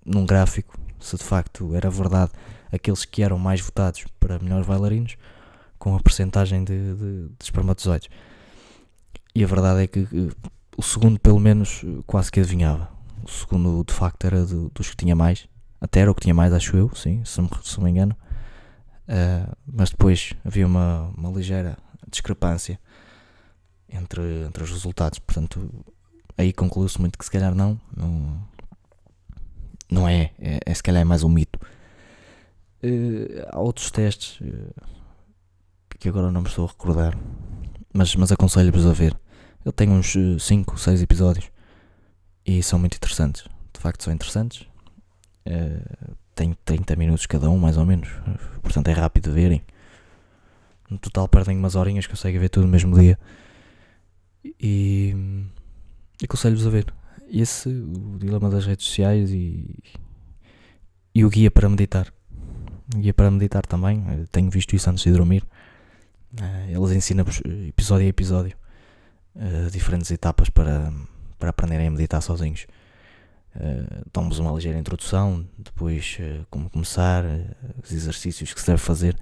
num 0.04 0.24
gráfico 0.24 0.78
se 1.00 1.16
de 1.16 1.24
facto 1.24 1.74
era 1.74 1.90
verdade 1.90 2.30
aqueles 2.70 3.04
que 3.04 3.22
eram 3.22 3.38
mais 3.38 3.60
votados 3.60 4.04
para 4.20 4.38
melhores 4.38 4.66
bailarinos 4.66 5.16
com 5.78 5.96
a 5.96 6.00
percentagem 6.00 6.62
de, 6.62 6.94
de, 6.94 7.28
de 7.28 7.44
espermatozoides. 7.44 8.10
E 9.34 9.42
a 9.42 9.46
verdade 9.46 9.82
é 9.82 9.86
que 9.86 10.06
o 10.80 10.82
segundo, 10.82 11.20
pelo 11.20 11.38
menos, 11.38 11.84
quase 12.06 12.32
que 12.32 12.40
adivinhava. 12.40 12.88
O 13.22 13.30
segundo, 13.30 13.84
de 13.84 13.92
facto, 13.92 14.24
era 14.24 14.46
do, 14.46 14.70
dos 14.70 14.88
que 14.88 14.96
tinha 14.96 15.14
mais. 15.14 15.46
Até 15.78 16.00
era 16.00 16.10
o 16.10 16.14
que 16.14 16.22
tinha 16.22 16.32
mais, 16.32 16.54
acho 16.54 16.74
eu, 16.74 16.90
sim, 16.94 17.22
se, 17.22 17.38
me, 17.38 17.50
se 17.62 17.78
me 17.82 17.90
engano. 17.90 18.16
Uh, 19.06 19.54
mas 19.66 19.90
depois 19.90 20.32
havia 20.42 20.66
uma, 20.66 21.12
uma 21.14 21.30
ligeira 21.30 21.76
discrepância 22.10 22.80
entre, 23.90 24.22
entre 24.46 24.64
os 24.64 24.70
resultados. 24.70 25.18
Portanto, 25.18 25.70
aí 26.38 26.50
concluiu-se 26.50 26.98
muito 26.98 27.18
que 27.18 27.26
se 27.26 27.30
calhar 27.30 27.54
não, 27.54 27.78
não, 27.94 28.42
não 29.92 30.08
é, 30.08 30.32
é, 30.38 30.60
é 30.64 30.74
se 30.74 30.82
calhar 30.82 31.02
é 31.02 31.04
mais 31.04 31.22
um 31.22 31.28
mito. 31.28 31.60
Uh, 32.82 33.44
há 33.50 33.60
outros 33.60 33.90
testes 33.90 34.40
uh, 34.40 34.74
que 35.98 36.08
agora 36.08 36.30
não 36.30 36.40
me 36.40 36.48
estou 36.48 36.64
a 36.64 36.68
recordar, 36.68 37.18
mas, 37.92 38.16
mas 38.16 38.32
aconselho-vos 38.32 38.86
a 38.86 38.94
ver. 38.94 39.14
Ele 39.64 39.72
tem 39.72 39.90
uns 39.90 40.14
5, 40.38 40.78
6 40.78 41.02
episódios 41.02 41.50
e 42.46 42.62
são 42.62 42.78
muito 42.78 42.96
interessantes. 42.96 43.44
De 43.72 43.80
facto, 43.80 44.02
são 44.02 44.12
interessantes. 44.12 44.62
Uh, 45.46 46.14
tem 46.34 46.56
30 46.64 46.96
minutos 46.96 47.26
cada 47.26 47.50
um, 47.50 47.58
mais 47.58 47.76
ou 47.76 47.84
menos. 47.84 48.08
Portanto, 48.62 48.88
é 48.88 48.92
rápido 48.92 49.24
de 49.24 49.34
verem. 49.34 49.62
No 50.88 50.98
total, 50.98 51.28
perdem 51.28 51.56
umas 51.56 51.76
horinhas, 51.76 52.06
conseguem 52.06 52.40
ver 52.40 52.48
tudo 52.48 52.64
no 52.64 52.72
mesmo 52.72 52.98
dia. 52.98 53.18
E, 54.44 55.14
aconselho-vos 56.24 56.66
a 56.66 56.70
ver. 56.70 56.92
Esse, 57.30 57.68
o 57.68 58.18
dilema 58.18 58.50
das 58.50 58.66
redes 58.66 58.86
sociais 58.86 59.30
e, 59.30 59.78
e 61.14 61.24
o 61.24 61.30
guia 61.30 61.50
para 61.50 61.68
meditar. 61.68 62.12
O 62.94 62.98
guia 62.98 63.14
para 63.14 63.30
meditar 63.30 63.66
também. 63.66 64.02
Eu 64.18 64.26
tenho 64.28 64.50
visto 64.50 64.74
isso 64.74 64.88
antes 64.88 65.04
de 65.04 65.12
dormir. 65.12 65.44
Uh, 66.40 66.70
eles 66.70 66.90
ensinam-vos 66.96 67.42
episódio 67.68 68.06
a 68.06 68.08
episódio 68.08 68.59
uh, 69.40 69.70
diferentes 69.70 70.10
etapas 70.10 70.50
para, 70.50 70.92
para 71.38 71.50
aprenderem 71.50 71.88
a 71.88 71.90
meditar 71.90 72.20
sozinhos. 72.20 72.66
Uh, 73.56 74.04
Dão-vos 74.12 74.38
uma 74.38 74.52
ligeira 74.52 74.78
introdução, 74.78 75.46
depois 75.58 76.18
uh, 76.20 76.46
como 76.50 76.70
começar, 76.70 77.24
os 77.82 77.90
exercícios 77.90 78.52
que 78.52 78.60
se 78.60 78.66
deve 78.66 78.78
fazer, 78.78 79.16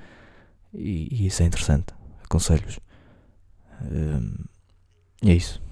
e, 0.74 1.08
e 1.10 1.26
isso 1.26 1.42
é 1.42 1.46
interessante. 1.46 1.94
Aconselho-vos. 2.24 2.78
é 5.24 5.32
isso. 5.32 5.62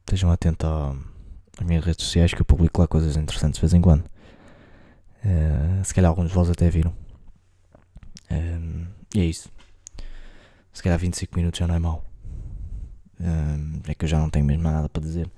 Estejam 0.00 0.30
atentos 0.30 0.66
às 1.58 1.66
minhas 1.66 1.84
redes 1.84 2.04
sociais 2.04 2.32
que 2.32 2.40
eu 2.40 2.44
publico 2.44 2.80
lá 2.80 2.86
coisas 2.86 3.16
interessantes 3.16 3.56
de 3.56 3.60
vez 3.60 3.74
em 3.74 3.82
quando. 3.82 4.04
se 5.84 5.92
calhar 5.92 6.08
alguns 6.08 6.28
de 6.28 6.34
vós 6.34 6.48
até 6.48 6.70
viram. 6.70 6.94
e 9.14 9.20
é 9.20 9.24
isso. 9.24 9.50
Se 10.72 10.82
calhar 10.82 10.98
25 10.98 11.36
minutos 11.36 11.58
já 11.58 11.66
não 11.66 11.74
é 11.74 11.78
mau. 11.78 12.13
É 13.88 13.94
que 13.94 14.04
eu 14.04 14.08
já 14.08 14.18
não 14.18 14.30
tenho 14.30 14.44
mesmo 14.44 14.62
nada 14.62 14.88
para 14.88 15.02
dizer 15.02 15.30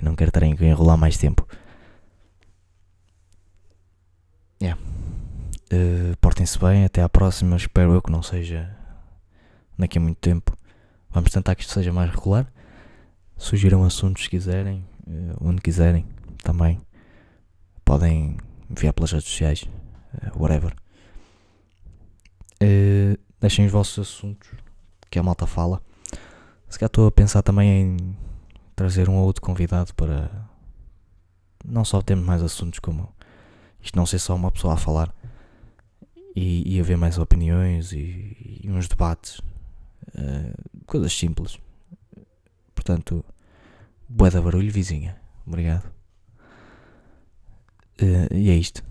e 0.00 0.04
não 0.04 0.14
quero 0.14 0.30
estar 0.30 0.42
a 0.42 0.46
enrolar 0.46 0.96
mais 0.96 1.16
tempo. 1.16 1.46
Yeah. 4.60 4.80
Uh, 5.72 6.16
Portem-se 6.20 6.58
bem, 6.58 6.84
até 6.84 7.02
à 7.02 7.08
próxima. 7.08 7.56
Espero 7.56 7.92
eu 7.92 8.02
que 8.02 8.10
não 8.10 8.22
seja 8.22 8.74
daqui 9.78 9.98
a 9.98 10.00
muito 10.00 10.18
tempo. 10.18 10.56
Vamos 11.10 11.30
tentar 11.30 11.54
que 11.54 11.62
isto 11.62 11.72
seja 11.72 11.92
mais 11.92 12.10
regular. 12.10 12.50
Sugiram 13.36 13.84
assuntos 13.84 14.24
se 14.24 14.30
quiserem, 14.30 14.84
uh, 15.06 15.36
onde 15.40 15.60
quiserem 15.60 16.06
também. 16.42 16.80
Podem 17.84 18.36
enviar 18.68 18.92
pelas 18.92 19.12
redes 19.12 19.28
sociais, 19.28 19.62
uh, 20.14 20.42
whatever. 20.42 20.74
deixem 23.40 23.66
os 23.66 23.72
vossos 23.72 23.98
assuntos 23.98 24.48
que 25.08 25.18
a 25.18 25.22
malta 25.22 25.46
fala. 25.46 25.80
Se 26.68 26.78
calhar 26.78 26.88
estou 26.88 27.06
a 27.06 27.10
pensar 27.10 27.42
também 27.42 27.70
em 27.70 28.16
trazer 28.76 29.08
um 29.08 29.16
ou 29.16 29.24
outro 29.24 29.42
convidado 29.42 29.94
para 29.94 30.30
não 31.64 31.84
só 31.84 32.00
termos 32.00 32.24
mais 32.24 32.42
assuntos 32.42 32.78
como 32.78 33.12
isto 33.82 33.96
não 33.96 34.06
ser 34.06 34.18
só 34.18 34.34
uma 34.34 34.50
pessoa 34.50 34.74
a 34.74 34.76
falar 34.76 35.14
e, 36.34 36.76
e 36.76 36.80
haver 36.80 36.96
mais 36.96 37.18
opiniões 37.18 37.92
e, 37.92 38.60
e 38.62 38.70
uns 38.70 38.86
debates, 38.86 39.38
uh, 39.38 40.84
coisas 40.86 41.12
simples. 41.12 41.58
Portanto, 42.74 43.24
boa 44.08 44.30
da 44.30 44.40
barulho, 44.40 44.70
vizinha. 44.70 45.16
Obrigado. 45.46 45.86
Uh, 48.00 48.32
e 48.32 48.50
é 48.50 48.54
isto. 48.54 48.84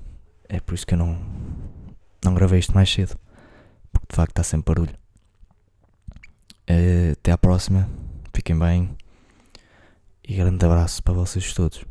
É 0.50 0.60
por 0.60 0.76
isso 0.76 0.86
que 0.86 0.94
eu 0.94 0.98
não, 0.98 1.20
não 2.24 2.34
gravei 2.34 2.60
isto 2.60 2.74
mais 2.74 2.92
cedo. 2.92 3.18
Porque 3.92 4.08
de 4.10 4.16
facto 4.16 4.32
está 4.32 4.44
sempre 4.44 4.74
barulho. 4.74 4.98
Uh, 6.69 7.13
até 7.13 7.32
à 7.32 7.38
próxima. 7.38 7.89
Fiquem 8.34 8.58
bem. 8.58 8.95
E 10.27 10.36
grande 10.36 10.65
abraço 10.65 11.01
para 11.01 11.13
vocês 11.13 11.53
todos. 11.53 11.86